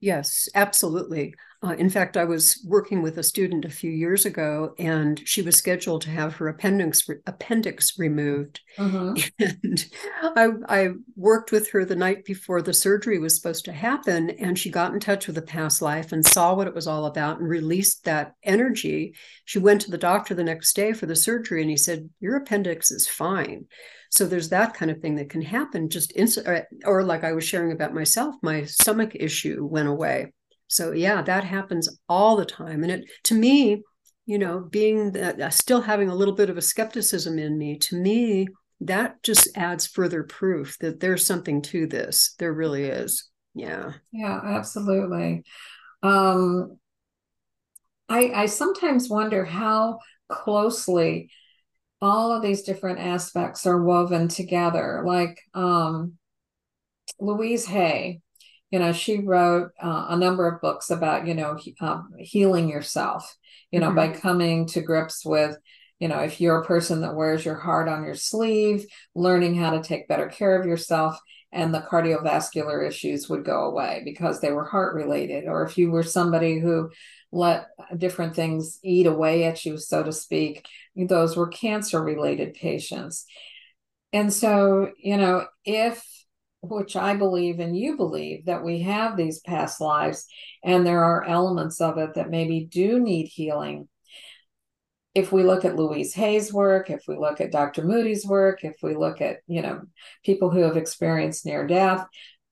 Yes, 0.00 0.48
absolutely. 0.54 1.34
Uh, 1.60 1.74
in 1.76 1.90
fact, 1.90 2.16
I 2.16 2.24
was 2.24 2.64
working 2.64 3.02
with 3.02 3.18
a 3.18 3.22
student 3.24 3.64
a 3.64 3.70
few 3.70 3.90
years 3.90 4.24
ago, 4.24 4.74
and 4.78 5.20
she 5.24 5.42
was 5.42 5.56
scheduled 5.56 6.02
to 6.02 6.10
have 6.10 6.34
her 6.36 6.46
appendix 6.46 7.08
re- 7.08 7.16
appendix 7.26 7.98
removed. 7.98 8.60
Mm-hmm. 8.76 9.14
And 9.64 9.86
I, 10.22 10.48
I 10.68 10.88
worked 11.16 11.50
with 11.50 11.70
her 11.70 11.84
the 11.84 11.96
night 11.96 12.24
before 12.24 12.62
the 12.62 12.72
surgery 12.72 13.18
was 13.18 13.34
supposed 13.34 13.64
to 13.64 13.72
happen, 13.72 14.30
and 14.30 14.56
she 14.56 14.70
got 14.70 14.94
in 14.94 15.00
touch 15.00 15.26
with 15.26 15.36
a 15.36 15.42
past 15.42 15.82
life 15.82 16.12
and 16.12 16.24
saw 16.24 16.54
what 16.54 16.68
it 16.68 16.74
was 16.74 16.86
all 16.86 17.06
about 17.06 17.40
and 17.40 17.48
released 17.48 18.04
that 18.04 18.34
energy. 18.44 19.14
She 19.44 19.58
went 19.58 19.80
to 19.82 19.90
the 19.90 19.98
doctor 19.98 20.34
the 20.34 20.44
next 20.44 20.74
day 20.76 20.92
for 20.92 21.06
the 21.06 21.16
surgery, 21.16 21.60
and 21.60 21.70
he 21.70 21.76
said, 21.76 22.08
"Your 22.20 22.36
appendix 22.36 22.92
is 22.92 23.08
fine." 23.08 23.66
So 24.10 24.26
there's 24.26 24.50
that 24.50 24.74
kind 24.74 24.90
of 24.90 25.00
thing 25.00 25.16
that 25.16 25.30
can 25.30 25.42
happen 25.42 25.90
just 25.90 26.14
instant, 26.14 26.46
or, 26.46 26.68
or 26.84 27.02
like 27.02 27.24
I 27.24 27.32
was 27.32 27.44
sharing 27.44 27.72
about 27.72 27.94
myself, 27.94 28.36
my 28.42 28.64
stomach 28.64 29.16
issue 29.16 29.66
went 29.66 29.88
away 29.88 30.32
so 30.68 30.92
yeah, 30.92 31.22
that 31.22 31.44
happens 31.44 31.88
all 32.08 32.36
the 32.36 32.44
time. 32.46 32.82
And 32.82 32.92
it 32.92 33.04
to 33.24 33.34
me, 33.34 33.82
you 34.26 34.38
know, 34.38 34.60
being 34.60 35.12
that 35.12 35.40
uh, 35.40 35.50
still 35.50 35.80
having 35.80 36.08
a 36.08 36.14
little 36.14 36.34
bit 36.34 36.50
of 36.50 36.56
a 36.56 36.62
skepticism 36.62 37.38
in 37.38 37.58
me, 37.58 37.78
to 37.78 37.96
me, 37.96 38.48
that 38.82 39.22
just 39.22 39.48
adds 39.56 39.86
further 39.86 40.22
proof 40.22 40.78
that 40.78 41.00
there's 41.00 41.26
something 41.26 41.62
to 41.62 41.86
this. 41.86 42.34
There 42.38 42.52
really 42.52 42.84
is. 42.84 43.28
Yeah. 43.54 43.94
Yeah, 44.12 44.40
absolutely. 44.44 45.42
Um 46.02 46.78
I 48.08 48.30
I 48.34 48.46
sometimes 48.46 49.08
wonder 49.08 49.44
how 49.44 49.98
closely 50.28 51.30
all 52.00 52.32
of 52.32 52.42
these 52.42 52.62
different 52.62 53.00
aspects 53.00 53.66
are 53.66 53.82
woven 53.82 54.28
together. 54.28 55.02
Like 55.04 55.40
um 55.54 56.18
Louise 57.20 57.66
Hay, 57.66 58.20
you 58.70 58.78
know 58.78 58.92
she 58.92 59.18
wrote 59.20 59.70
uh, 59.82 60.06
a 60.10 60.16
number 60.16 60.46
of 60.46 60.60
books 60.60 60.90
about 60.90 61.26
you 61.26 61.34
know 61.34 61.54
he, 61.54 61.74
um, 61.80 62.10
healing 62.18 62.68
yourself 62.68 63.36
you 63.70 63.80
know 63.80 63.88
mm-hmm. 63.88 63.96
by 63.96 64.12
coming 64.12 64.66
to 64.66 64.80
grips 64.80 65.24
with 65.24 65.56
you 65.98 66.08
know 66.08 66.18
if 66.18 66.40
you're 66.40 66.62
a 66.62 66.66
person 66.66 67.00
that 67.00 67.14
wears 67.14 67.44
your 67.44 67.56
heart 67.56 67.88
on 67.88 68.04
your 68.04 68.14
sleeve 68.14 68.86
learning 69.14 69.56
how 69.56 69.70
to 69.70 69.82
take 69.82 70.08
better 70.08 70.28
care 70.28 70.58
of 70.58 70.66
yourself 70.66 71.18
and 71.50 71.74
the 71.74 71.80
cardiovascular 71.80 72.86
issues 72.86 73.28
would 73.28 73.44
go 73.44 73.64
away 73.64 74.02
because 74.04 74.40
they 74.40 74.52
were 74.52 74.64
heart 74.64 74.94
related 74.94 75.44
or 75.46 75.64
if 75.64 75.78
you 75.78 75.90
were 75.90 76.02
somebody 76.02 76.58
who 76.58 76.90
let 77.32 77.68
different 77.96 78.34
things 78.34 78.78
eat 78.82 79.06
away 79.06 79.44
at 79.44 79.64
you 79.64 79.78
so 79.78 80.02
to 80.02 80.12
speak 80.12 80.66
those 80.96 81.36
were 81.36 81.48
cancer 81.48 82.02
related 82.02 82.54
patients 82.54 83.24
and 84.12 84.32
so 84.32 84.90
you 84.98 85.16
know 85.16 85.46
if 85.64 86.02
which 86.62 86.96
I 86.96 87.14
believe 87.14 87.60
and 87.60 87.76
you 87.76 87.96
believe 87.96 88.46
that 88.46 88.64
we 88.64 88.80
have 88.82 89.16
these 89.16 89.40
past 89.40 89.80
lives 89.80 90.26
and 90.64 90.86
there 90.86 91.04
are 91.04 91.24
elements 91.24 91.80
of 91.80 91.98
it 91.98 92.14
that 92.14 92.30
maybe 92.30 92.68
do 92.70 92.98
need 92.98 93.26
healing. 93.26 93.88
If 95.14 95.32
we 95.32 95.42
look 95.42 95.64
at 95.64 95.76
Louise 95.76 96.14
Hay's 96.14 96.52
work, 96.52 96.90
if 96.90 97.04
we 97.08 97.16
look 97.16 97.40
at 97.40 97.52
Dr. 97.52 97.84
Moody's 97.84 98.26
work, 98.26 98.64
if 98.64 98.76
we 98.82 98.94
look 98.94 99.20
at, 99.20 99.38
you 99.46 99.62
know, 99.62 99.82
people 100.24 100.50
who 100.50 100.60
have 100.60 100.76
experienced 100.76 101.46
near 101.46 101.66
death, 101.66 102.06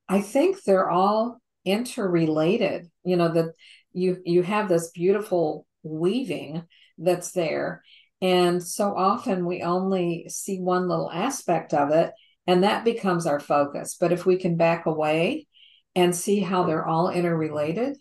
I 0.09 0.21
think 0.21 0.63
they're 0.63 0.91
all 0.91 1.41
interrelated. 1.65 2.91
You 3.05 3.17
know, 3.17 3.29
that 3.33 3.53
you 3.93 4.21
you 4.25 4.43
have 4.43 4.69
this 4.69 4.91
beautiful 4.91 5.67
weaving 5.83 6.65
that's 6.99 7.33
there. 7.33 7.83
And 8.23 8.63
so 8.63 8.97
often 8.97 9.45
we 9.45 9.63
only 9.63 10.27
see 10.29 10.59
one 10.61 10.89
little 10.89 11.11
aspect 11.11 11.75
of 11.75 11.91
it 11.91 12.13
and 12.47 12.63
that 12.63 12.85
becomes 12.85 13.27
our 13.27 13.41
focus. 13.41 13.97
But 13.99 14.13
if 14.13 14.27
we 14.27 14.37
can 14.37 14.57
back 14.57 14.87
away 14.87 15.47
and 15.95 16.15
see 16.15 16.41
how 16.41 16.65
they're 16.65 16.87
all 16.87 17.09
interrelated, 17.11 17.97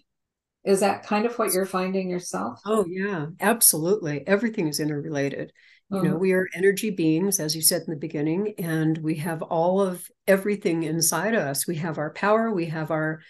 is 0.63 0.79
that 0.79 1.05
kind 1.05 1.25
of 1.25 1.37
what 1.37 1.53
you're 1.53 1.65
finding 1.65 2.09
yourself? 2.09 2.59
Oh, 2.65 2.85
yeah, 2.87 3.27
absolutely. 3.39 4.27
Everything 4.27 4.67
is 4.67 4.79
interrelated. 4.79 5.51
You 5.91 6.01
know, 6.01 6.09
mm-hmm. 6.09 6.19
we 6.19 6.31
are 6.31 6.49
energy 6.55 6.89
beings, 6.89 7.39
as 7.39 7.55
you 7.55 7.61
said 7.61 7.83
in 7.83 7.93
the 7.93 7.99
beginning, 7.99 8.55
and 8.57 8.97
we 8.97 9.15
have 9.15 9.43
all 9.43 9.79
of 9.79 10.09
everything 10.25 10.81
inside 10.81 11.35
us. 11.35 11.67
We 11.67 11.75
have 11.75 11.99
our 11.99 12.09
power, 12.09 12.51
we 12.51 12.65
have 12.65 12.89
our 12.89 13.21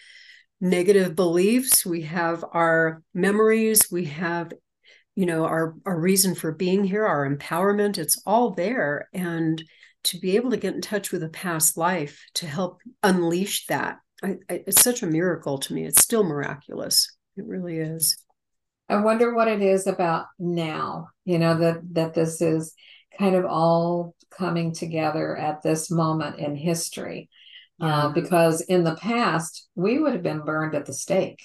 negative 0.58 1.14
beliefs, 1.14 1.84
we 1.84 2.02
have 2.02 2.42
our 2.52 3.02
memories, 3.12 3.92
we 3.92 4.06
have, 4.06 4.54
you 5.14 5.26
know, 5.26 5.44
our, 5.44 5.74
our 5.84 6.00
reason 6.00 6.34
for 6.34 6.50
being 6.50 6.82
here, 6.82 7.04
our 7.04 7.28
empowerment. 7.28 7.98
It's 7.98 8.22
all 8.24 8.52
there. 8.52 9.10
And 9.12 9.62
to 10.06 10.18
be 10.18 10.36
able 10.36 10.50
to 10.50 10.56
get 10.56 10.74
in 10.74 10.80
touch 10.80 11.12
with 11.12 11.22
a 11.22 11.28
past 11.28 11.76
life 11.76 12.24
to 12.34 12.46
help 12.46 12.80
unleash 13.02 13.66
that. 13.66 13.98
I, 14.22 14.36
I, 14.48 14.64
it's 14.66 14.82
such 14.82 15.02
a 15.02 15.06
miracle 15.06 15.58
to 15.58 15.74
me. 15.74 15.84
It's 15.84 16.00
still 16.00 16.24
miraculous. 16.24 17.14
It 17.36 17.44
really 17.44 17.78
is. 17.78 18.16
I 18.88 18.96
wonder 18.96 19.34
what 19.34 19.48
it 19.48 19.62
is 19.62 19.86
about 19.86 20.26
now 20.38 21.08
you 21.26 21.38
know 21.38 21.58
that 21.58 21.80
that 21.92 22.14
this 22.14 22.40
is 22.40 22.72
kind 23.18 23.34
of 23.34 23.44
all 23.44 24.14
coming 24.30 24.72
together 24.72 25.36
at 25.36 25.62
this 25.62 25.90
moment 25.90 26.38
in 26.38 26.56
history. 26.56 27.28
Uh, 27.78 27.86
yeah. 27.86 27.96
uh, 28.04 28.08
because 28.08 28.62
in 28.62 28.84
the 28.84 28.94
past 28.96 29.68
we 29.74 29.98
would 29.98 30.14
have 30.14 30.22
been 30.22 30.40
burned 30.40 30.74
at 30.74 30.86
the 30.86 30.94
stake 30.94 31.42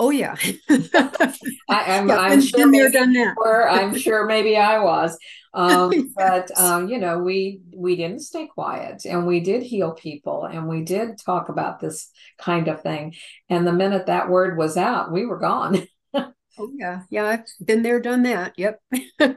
Oh 0.00 0.10
yeah, 0.10 0.34
I, 0.68 1.84
am 1.86 2.08
yeah, 2.08 2.18
I'm 2.18 2.40
sure 2.40 2.66
maybe 2.66 2.92
done 2.92 3.12
that. 3.12 3.36
I'm 3.70 3.96
sure 3.96 4.26
maybe 4.26 4.56
I 4.56 4.80
was, 4.80 5.16
um, 5.54 5.92
yes. 5.92 6.04
but 6.16 6.58
um, 6.58 6.88
you 6.88 6.98
know, 6.98 7.20
we 7.20 7.60
we 7.72 7.94
didn't 7.94 8.20
stay 8.20 8.48
quiet, 8.48 9.04
and 9.04 9.24
we 9.26 9.38
did 9.38 9.62
heal 9.62 9.92
people, 9.92 10.46
and 10.46 10.68
we 10.68 10.82
did 10.82 11.18
talk 11.24 11.48
about 11.48 11.78
this 11.78 12.10
kind 12.38 12.66
of 12.66 12.82
thing. 12.82 13.14
And 13.48 13.64
the 13.64 13.72
minute 13.72 14.06
that 14.06 14.28
word 14.28 14.58
was 14.58 14.76
out, 14.76 15.12
we 15.12 15.26
were 15.26 15.38
gone. 15.38 15.86
oh 16.14 16.70
yeah, 16.74 17.02
yeah, 17.08 17.26
I've 17.26 17.44
been 17.64 17.82
there, 17.82 18.00
done 18.00 18.24
that. 18.24 18.54
Yep. 18.56 18.80
yeah, 18.90 19.32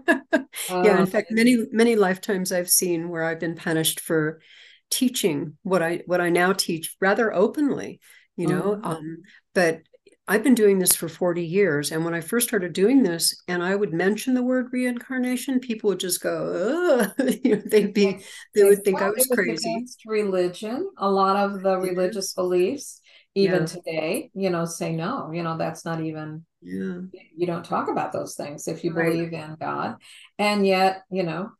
in 0.71 0.97
um, 0.97 1.05
fact, 1.05 1.29
many 1.29 1.67
many 1.71 1.95
lifetimes 1.95 2.51
I've 2.51 2.69
seen 2.69 3.09
where 3.09 3.23
I've 3.23 3.39
been 3.39 3.55
punished 3.55 3.99
for 3.99 4.41
teaching 4.89 5.57
what 5.61 5.83
I 5.83 6.01
what 6.07 6.19
I 6.19 6.29
now 6.29 6.51
teach 6.53 6.95
rather 6.99 7.31
openly. 7.31 7.99
You 8.37 8.47
know, 8.47 8.75
mm-hmm. 8.75 8.85
um, 8.85 9.17
but 9.53 9.81
I've 10.29 10.43
been 10.43 10.55
doing 10.55 10.77
this 10.77 10.93
for 10.93 11.07
40 11.07 11.45
years. 11.45 11.91
And 11.91 12.03
when 12.03 12.13
I 12.13 12.19
first 12.19 12.49
started 12.49 12.73
doing 12.73 13.01
this 13.01 13.41
and 13.47 13.63
I 13.63 13.75
would 13.75 13.93
mention 13.93 14.33
the 14.33 14.43
word 14.43 14.67
reincarnation, 14.73 15.59
people 15.59 15.89
would 15.89 16.01
just 16.01 16.21
go, 16.21 17.07
you 17.43 17.55
know, 17.55 17.61
they'd 17.65 17.93
be, 17.93 18.19
they 18.53 18.63
would 18.63 18.83
think 18.83 18.99
well, 18.99 19.07
I 19.07 19.11
was, 19.11 19.27
was 19.29 19.37
crazy. 19.37 19.71
Against 19.71 20.01
religion, 20.05 20.89
a 20.97 21.09
lot 21.09 21.37
of 21.37 21.61
the 21.61 21.77
religious 21.77 22.33
beliefs, 22.33 22.99
even 23.35 23.61
yeah. 23.61 23.65
today, 23.65 24.31
you 24.33 24.49
know, 24.49 24.65
say 24.65 24.91
no, 24.91 25.31
you 25.31 25.43
know, 25.43 25.57
that's 25.57 25.85
not 25.85 26.01
even, 26.01 26.45
yeah. 26.61 26.99
you 27.35 27.47
don't 27.47 27.63
talk 27.63 27.87
about 27.87 28.11
those 28.11 28.35
things 28.35 28.67
if 28.67 28.83
you 28.83 28.91
right. 28.91 29.11
believe 29.11 29.31
in 29.31 29.55
God. 29.59 29.95
And 30.37 30.67
yet, 30.67 31.03
you 31.09 31.23
know, 31.23 31.51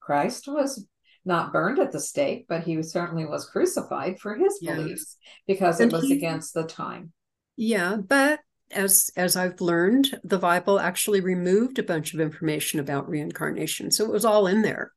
Christ 0.00 0.48
was 0.48 0.86
not 1.26 1.52
burned 1.52 1.78
at 1.78 1.92
the 1.92 2.00
stake, 2.00 2.46
but 2.48 2.62
he 2.62 2.82
certainly 2.82 3.26
was 3.26 3.46
crucified 3.46 4.18
for 4.18 4.34
his 4.34 4.58
yeah. 4.62 4.76
beliefs 4.76 5.18
because 5.46 5.80
it 5.80 5.92
was 5.92 6.04
he, 6.04 6.14
against 6.14 6.54
the 6.54 6.64
time. 6.64 7.12
Yeah, 7.56 7.96
but 7.96 8.40
as 8.70 9.10
as 9.16 9.36
I've 9.36 9.60
learned, 9.60 10.18
the 10.24 10.38
Bible 10.38 10.80
actually 10.80 11.20
removed 11.20 11.78
a 11.78 11.82
bunch 11.82 12.14
of 12.14 12.20
information 12.20 12.80
about 12.80 13.08
reincarnation, 13.08 13.90
so 13.90 14.04
it 14.04 14.10
was 14.10 14.24
all 14.24 14.46
in 14.46 14.62
there. 14.62 14.92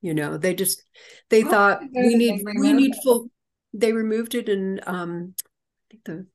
You 0.00 0.14
know, 0.14 0.36
they 0.36 0.54
just 0.54 0.84
they 1.30 1.44
oh, 1.44 1.50
thought 1.50 1.80
we 1.94 2.14
need 2.14 2.44
we 2.58 2.72
need 2.72 2.94
full. 3.02 3.30
They 3.72 3.92
removed 3.92 4.34
it 4.34 4.48
in 4.48 4.80
um, 4.86 5.34
I 5.38 5.90
think 5.90 6.04
the 6.04 6.26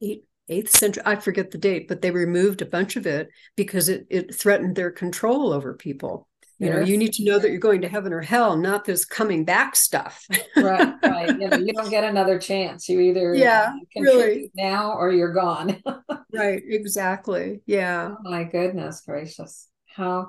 eight, 0.00 0.24
eighth 0.48 0.70
century. 0.70 1.02
I 1.04 1.16
forget 1.16 1.50
the 1.50 1.58
date, 1.58 1.88
but 1.88 2.00
they 2.00 2.10
removed 2.10 2.62
a 2.62 2.66
bunch 2.66 2.96
of 2.96 3.06
it 3.06 3.28
because 3.56 3.88
it 3.88 4.06
it 4.10 4.34
threatened 4.34 4.76
their 4.76 4.90
control 4.90 5.52
over 5.52 5.74
people. 5.74 6.28
You 6.58 6.70
know, 6.70 6.80
you 6.80 6.96
need 6.96 7.12
to 7.14 7.24
know 7.24 7.38
that 7.38 7.50
you're 7.50 7.58
going 7.58 7.80
to 7.80 7.88
heaven 7.88 8.12
or 8.12 8.20
hell, 8.20 8.56
not 8.56 8.84
this 8.84 9.04
coming 9.04 9.44
back 9.44 9.74
stuff. 9.74 10.24
right, 10.56 10.94
right. 11.02 11.28
You, 11.40 11.48
know, 11.48 11.56
you 11.56 11.72
don't 11.72 11.90
get 11.90 12.04
another 12.04 12.38
chance. 12.38 12.88
You 12.88 13.00
either 13.00 13.34
yeah, 13.34 13.72
really 13.96 14.52
now 14.54 14.92
or 14.92 15.10
you're 15.10 15.32
gone. 15.32 15.82
right, 16.32 16.62
exactly. 16.64 17.60
Yeah. 17.66 18.14
Oh, 18.24 18.30
my 18.30 18.44
goodness 18.44 19.02
gracious. 19.02 19.68
How 19.86 20.28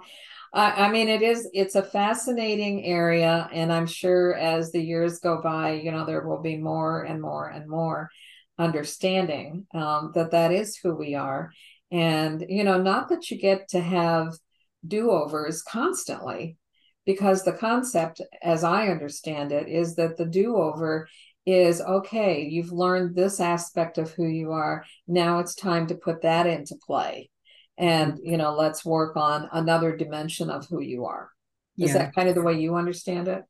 I, 0.54 0.86
I 0.86 0.92
mean 0.92 1.10
it 1.10 1.22
is 1.22 1.50
it's 1.54 1.76
a 1.76 1.84
fascinating 1.84 2.86
area 2.86 3.50
and 3.52 3.72
I'm 3.72 3.88
sure 3.88 4.34
as 4.36 4.72
the 4.72 4.82
years 4.82 5.20
go 5.20 5.42
by, 5.42 5.74
you 5.74 5.92
know, 5.92 6.06
there 6.06 6.28
will 6.28 6.42
be 6.42 6.58
more 6.58 7.04
and 7.04 7.22
more 7.22 7.50
and 7.50 7.70
more 7.70 8.10
understanding 8.58 9.68
um, 9.74 10.12
that 10.16 10.32
that 10.32 10.52
is 10.52 10.78
who 10.78 10.96
we 10.96 11.14
are. 11.16 11.52
And 11.92 12.44
you 12.48 12.64
know, 12.64 12.82
not 12.82 13.10
that 13.10 13.30
you 13.30 13.38
get 13.38 13.70
to 13.70 13.82
have 13.82 14.34
do 14.88 15.12
overs 15.12 15.62
constantly 15.62 16.58
because 17.06 17.44
the 17.44 17.54
concept, 17.54 18.22
as 18.42 18.64
I 18.64 18.88
understand 18.88 19.52
it, 19.52 19.68
is 19.68 19.96
that 19.96 20.18
the 20.18 20.26
do 20.26 20.56
over 20.58 21.08
is 21.46 21.80
okay, 21.82 22.42
you've 22.42 22.72
learned 22.72 23.16
this 23.16 23.40
aspect 23.40 23.98
of 23.98 24.12
who 24.12 24.26
you 24.26 24.52
are. 24.52 24.84
Now 25.08 25.40
it's 25.40 25.54
time 25.54 25.88
to 25.88 25.96
put 25.96 26.24
that 26.24 26.48
into 26.48 26.76
play. 26.86 27.30
And, 27.78 28.20
you 28.24 28.38
know, 28.38 28.56
let's 28.56 28.86
work 28.86 29.18
on 29.18 29.50
another 29.52 29.96
dimension 29.96 30.50
of 30.50 30.66
who 30.68 30.82
you 30.82 31.06
are. 31.06 31.30
Is 31.80 31.90
yeah. 31.90 32.00
that 32.00 32.16
kind 32.16 32.30
of 32.30 32.36
the 32.36 32.42
way 32.42 32.54
you 32.54 32.76
understand 32.76 33.28
it? 33.28 33.44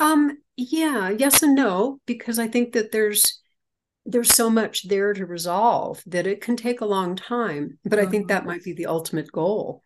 Um, 0.00 0.38
yeah, 0.56 1.10
yes 1.10 1.42
and 1.42 1.54
no, 1.54 2.00
because 2.04 2.38
I 2.38 2.48
think 2.48 2.72
that 2.72 2.92
there's 2.92 3.40
there's 4.06 4.34
so 4.34 4.50
much 4.50 4.88
there 4.88 5.14
to 5.14 5.24
resolve 5.24 6.02
that 6.06 6.26
it 6.26 6.40
can 6.42 6.56
take 6.56 6.82
a 6.82 6.86
long 6.86 7.16
time. 7.16 7.78
But 7.84 8.00
I 8.00 8.06
think 8.06 8.24
Mhm. 8.24 8.28
that 8.28 8.44
might 8.44 8.64
be 8.64 8.72
the 8.72 8.86
ultimate 8.86 9.32
goal, 9.32 9.83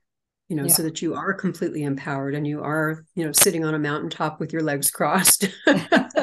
you 0.48 0.56
know, 0.56 0.66
so 0.66 0.82
that 0.82 1.02
you 1.02 1.14
are 1.14 1.34
completely 1.34 1.82
empowered 1.82 2.34
and 2.34 2.46
you 2.46 2.62
are, 2.62 3.04
you 3.14 3.24
know, 3.24 3.32
sitting 3.32 3.64
on 3.64 3.74
a 3.74 3.78
mountaintop 3.78 4.40
with 4.40 4.52
your 4.52 4.62
legs 4.62 4.90
crossed. 4.90 5.48
but 5.66 6.22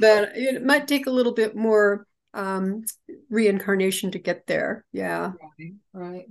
it 0.00 0.64
might 0.64 0.88
take 0.88 1.06
a 1.06 1.10
little 1.10 1.32
bit 1.32 1.54
more 1.54 2.06
um, 2.34 2.84
reincarnation 3.30 4.10
to 4.10 4.18
get 4.18 4.46
there. 4.46 4.84
Yeah. 4.92 5.32
Right, 5.58 5.74
right. 5.92 6.26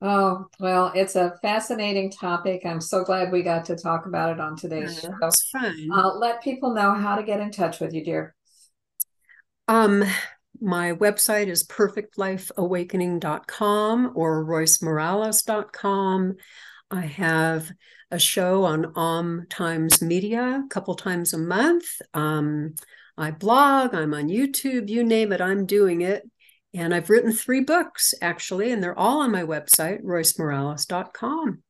Oh, 0.00 0.46
well, 0.60 0.92
it's 0.94 1.16
a 1.16 1.36
fascinating 1.42 2.12
topic. 2.12 2.62
I'm 2.64 2.80
so 2.80 3.02
glad 3.02 3.32
we 3.32 3.42
got 3.42 3.64
to 3.64 3.76
talk 3.76 4.06
about 4.06 4.30
it 4.30 4.40
on 4.40 4.56
today's 4.56 4.94
Yeah, 4.94 5.00
show. 5.00 5.16
That's 5.20 5.50
fun. 5.50 5.88
Uh, 5.92 6.14
let 6.14 6.40
people 6.42 6.72
know 6.72 6.94
how 6.94 7.16
to 7.16 7.24
get 7.24 7.40
in 7.40 7.50
touch 7.50 7.80
with 7.80 7.92
you, 7.92 8.04
dear. 8.04 8.36
Um, 9.66 10.04
my 10.60 10.92
website 10.92 11.48
is 11.48 11.66
perfectlifeawakening.com 11.66 14.12
or 14.14 14.44
roycemorales.com. 14.44 16.36
I 16.90 17.00
have 17.02 17.70
a 18.10 18.18
show 18.18 18.64
on 18.64 18.92
Om 18.96 19.46
Times 19.50 20.00
Media 20.00 20.62
a 20.64 20.68
couple 20.68 20.94
times 20.94 21.34
a 21.34 21.38
month. 21.38 21.84
Um, 22.14 22.74
I 23.16 23.32
blog, 23.32 23.94
I'm 23.94 24.14
on 24.14 24.28
YouTube, 24.28 24.88
you 24.88 25.04
name 25.04 25.32
it, 25.32 25.40
I'm 25.40 25.66
doing 25.66 26.02
it. 26.02 26.22
And 26.74 26.94
I've 26.94 27.10
written 27.10 27.32
three 27.32 27.60
books 27.60 28.14
actually, 28.22 28.72
and 28.72 28.82
they're 28.82 28.98
all 28.98 29.22
on 29.22 29.32
my 29.32 29.42
website, 29.42 30.02
roycemorales.com. 30.02 31.62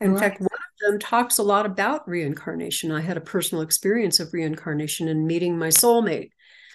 In 0.00 0.12
Right. 0.12 0.20
fact, 0.20 0.40
one 0.40 0.48
of 0.50 0.90
them 0.90 0.98
talks 0.98 1.38
a 1.38 1.42
lot 1.42 1.64
about 1.64 2.06
reincarnation. 2.06 2.92
I 2.92 3.00
had 3.00 3.16
a 3.16 3.22
personal 3.22 3.62
experience 3.62 4.20
of 4.20 4.32
reincarnation 4.32 5.08
and 5.08 5.26
meeting 5.26 5.58
my 5.58 5.68
soulmate. 5.68 6.30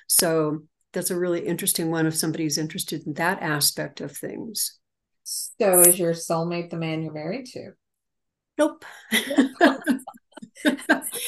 So 0.07 0.63
that's 0.93 1.11
a 1.11 1.19
really 1.19 1.45
interesting 1.45 1.91
one 1.91 2.07
if 2.07 2.15
somebody's 2.15 2.57
interested 2.57 3.05
in 3.05 3.13
that 3.13 3.41
aspect 3.41 4.01
of 4.01 4.15
things. 4.15 4.77
So, 5.23 5.81
is 5.81 5.99
your 5.99 6.13
soulmate 6.13 6.69
the 6.69 6.77
man 6.77 7.03
you're 7.03 7.13
married 7.13 7.45
to? 7.53 7.71
Nope. 8.57 8.85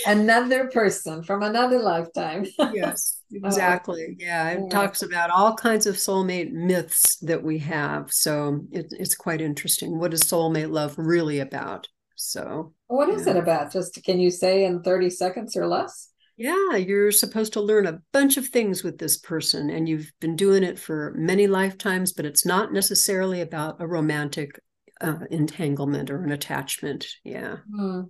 Another 0.06 0.68
person 0.68 1.24
from 1.24 1.44
another 1.44 1.80
lifetime. 1.80 2.46
yes, 2.74 3.22
oh. 3.44 3.48
exactly. 3.48 4.16
Yeah, 4.20 4.50
it 4.52 4.60
Yeah. 4.64 4.70
talks 4.70 5.02
about 5.02 5.30
all 5.30 5.56
kinds 5.56 5.88
of 5.88 5.96
soulmate 5.96 6.52
myths 6.52 7.18
that 7.18 7.42
we 7.42 7.60
have. 7.60 8.12
So 8.12 8.62
it, 8.72 8.88
it's 8.92 9.16
quite 9.16 9.42
interesting. 9.42 9.98
What 9.98 10.14
is 10.14 10.24
soulmate 10.24 10.72
love 10.72 10.96
really 10.98 11.40
about? 11.40 11.88
So, 12.16 12.74
What 12.88 13.10
is 13.10 13.26
Yeah. 13.26 13.34
it 13.34 13.38
about? 13.38 13.72
Just 13.72 14.04
can 14.04 14.20
you 14.20 14.30
say 14.30 14.66
in 14.66 14.84
30 14.84 15.10
seconds 15.10 15.56
or 15.56 15.68
less? 15.68 16.10
Yeah, 16.36 16.76
you're 16.76 17.12
supposed 17.12 17.54
to 17.54 17.62
learn 17.62 17.86
a 17.86 18.00
bunch 18.12 18.38
of 18.38 18.48
things 18.48 18.84
with 18.84 18.98
this 18.98 19.18
person, 19.18 19.70
and 19.70 19.88
you've 19.88 20.12
been 20.20 20.36
doing 20.36 20.64
it 20.64 20.80
for 20.80 21.14
many 21.16 21.48
lifetimes, 21.48 22.14
but 22.14 22.26
it's 22.26 22.46
not 22.46 22.74
necessarily 22.74 23.42
about 23.42 23.82
a 23.82 23.88
romantic 23.88 24.60
uh, 25.02 25.20
entanglement 25.30 26.10
or 26.10 26.24
an 26.24 26.32
attachment. 26.32 27.08
Yeah. 27.24 27.58
Hmm. 27.76 28.02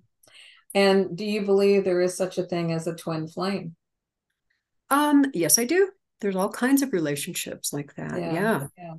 And 0.75 1.17
do 1.17 1.25
you 1.25 1.41
believe 1.41 1.83
there 1.83 2.01
is 2.01 2.17
such 2.17 2.37
a 2.37 2.43
thing 2.43 2.71
as 2.71 2.87
a 2.87 2.95
twin 2.95 3.27
flame? 3.27 3.75
Um, 4.89 5.25
yes, 5.33 5.59
I 5.59 5.65
do. 5.65 5.89
There's 6.21 6.35
all 6.35 6.49
kinds 6.49 6.81
of 6.81 6.93
relationships 6.93 7.73
like 7.73 7.93
that. 7.95 8.19
Yeah. 8.19 8.67
yeah. 8.77 8.93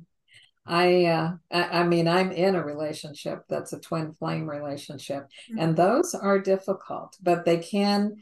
I, 0.67 1.05
uh, 1.05 1.31
I 1.51 1.63
I 1.81 1.83
mean, 1.83 2.07
I'm 2.07 2.31
in 2.31 2.55
a 2.55 2.63
relationship 2.63 3.43
that's 3.49 3.73
a 3.73 3.79
twin 3.79 4.13
flame 4.17 4.49
relationship, 4.49 5.27
and 5.57 5.75
those 5.75 6.15
are 6.15 6.39
difficult, 6.39 7.17
but 7.21 7.45
they 7.45 7.57
can, 7.57 8.15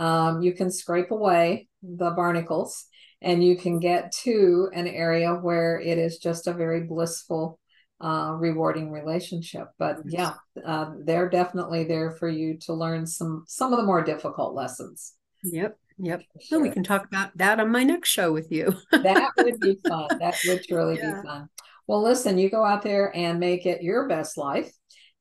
um, 0.00 0.42
you 0.42 0.52
can 0.52 0.70
scrape 0.70 1.10
away 1.12 1.68
the 1.82 2.10
barnacles, 2.10 2.86
and 3.22 3.44
you 3.44 3.56
can 3.56 3.78
get 3.78 4.12
to 4.24 4.70
an 4.74 4.86
area 4.88 5.34
where 5.34 5.78
it 5.80 5.98
is 5.98 6.18
just 6.18 6.46
a 6.48 6.52
very 6.52 6.82
blissful, 6.82 7.58
uh, 8.00 8.34
rewarding 8.38 8.90
relationship. 8.90 9.68
But 9.78 9.98
yeah, 10.06 10.34
uh, 10.64 10.92
they're 11.04 11.28
definitely 11.28 11.84
there 11.84 12.10
for 12.12 12.28
you 12.28 12.58
to 12.66 12.72
learn 12.74 13.06
some 13.06 13.44
some 13.46 13.72
of 13.72 13.78
the 13.78 13.84
more 13.86 14.02
difficult 14.02 14.54
lessons. 14.54 15.14
Yep. 15.44 15.78
Yep. 15.98 16.22
for 16.32 16.40
So 16.40 16.58
we 16.60 16.70
can 16.70 16.82
talk 16.82 17.04
about 17.04 17.36
that 17.36 17.60
on 17.60 17.70
my 17.70 17.84
next 17.84 18.08
show 18.08 18.32
with 18.32 18.50
you. 18.50 18.74
That 19.02 19.32
would 19.36 19.60
be 19.60 19.78
fun. 19.86 20.08
That 20.18 20.38
would 20.46 20.62
truly 20.62 20.96
Yeah. 20.96 21.20
be 21.20 21.28
fun. 21.28 21.48
Well, 21.86 22.02
listen, 22.02 22.38
you 22.38 22.48
go 22.50 22.64
out 22.64 22.82
there 22.82 23.14
and 23.14 23.38
make 23.40 23.66
it 23.66 23.82
your 23.82 24.08
best 24.08 24.38
life. 24.38 24.72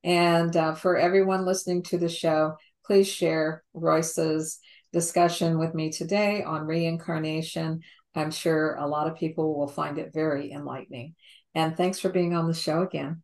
And 0.04 0.56
uh, 0.56 0.76
for 0.76 0.98
everyone 0.98 1.46
listening 1.46 1.84
to 1.84 1.98
the 1.98 2.08
show, 2.08 2.56
please 2.90 3.08
share 3.08 3.64
Royce's 3.76 4.58
discussion 4.92 5.60
with 5.60 5.76
me 5.76 5.92
today 5.92 6.42
on 6.42 6.66
reincarnation. 6.66 7.82
I'm 8.16 8.32
sure 8.32 8.74
a 8.74 8.88
lot 8.88 9.06
of 9.06 9.16
people 9.16 9.56
will 9.56 9.68
find 9.68 10.00
it 10.00 10.12
very 10.12 10.52
enlightening. 10.52 11.14
And 11.54 11.78
thanks 11.78 12.00
for 12.00 12.10
being 12.10 12.34
on 12.34 12.48
the 12.48 12.54
show 12.56 12.82
again. 12.82 13.22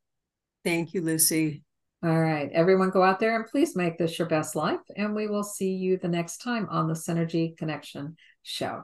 Thank 0.64 0.94
you, 0.94 1.02
Lucy. 1.02 1.64
All 2.04 2.16
right, 2.16 2.52
everyone 2.54 2.92
go 2.92 3.02
out 3.02 3.20
there 3.20 3.36
and 3.36 3.48
please 3.48 3.76
make 3.76 3.98
this 3.98 4.20
your 4.20 4.28
best 4.28 4.56
life. 4.56 4.82
And 4.96 5.16
we 5.16 5.26
will 5.26 5.44
see 5.44 5.72
you 5.72 5.98
the 5.98 6.10
next 6.10 6.44
time 6.44 6.68
on 6.70 6.88
the 6.88 6.94
Synergy 6.94 7.58
Connection 7.58 8.18
show. 8.44 8.84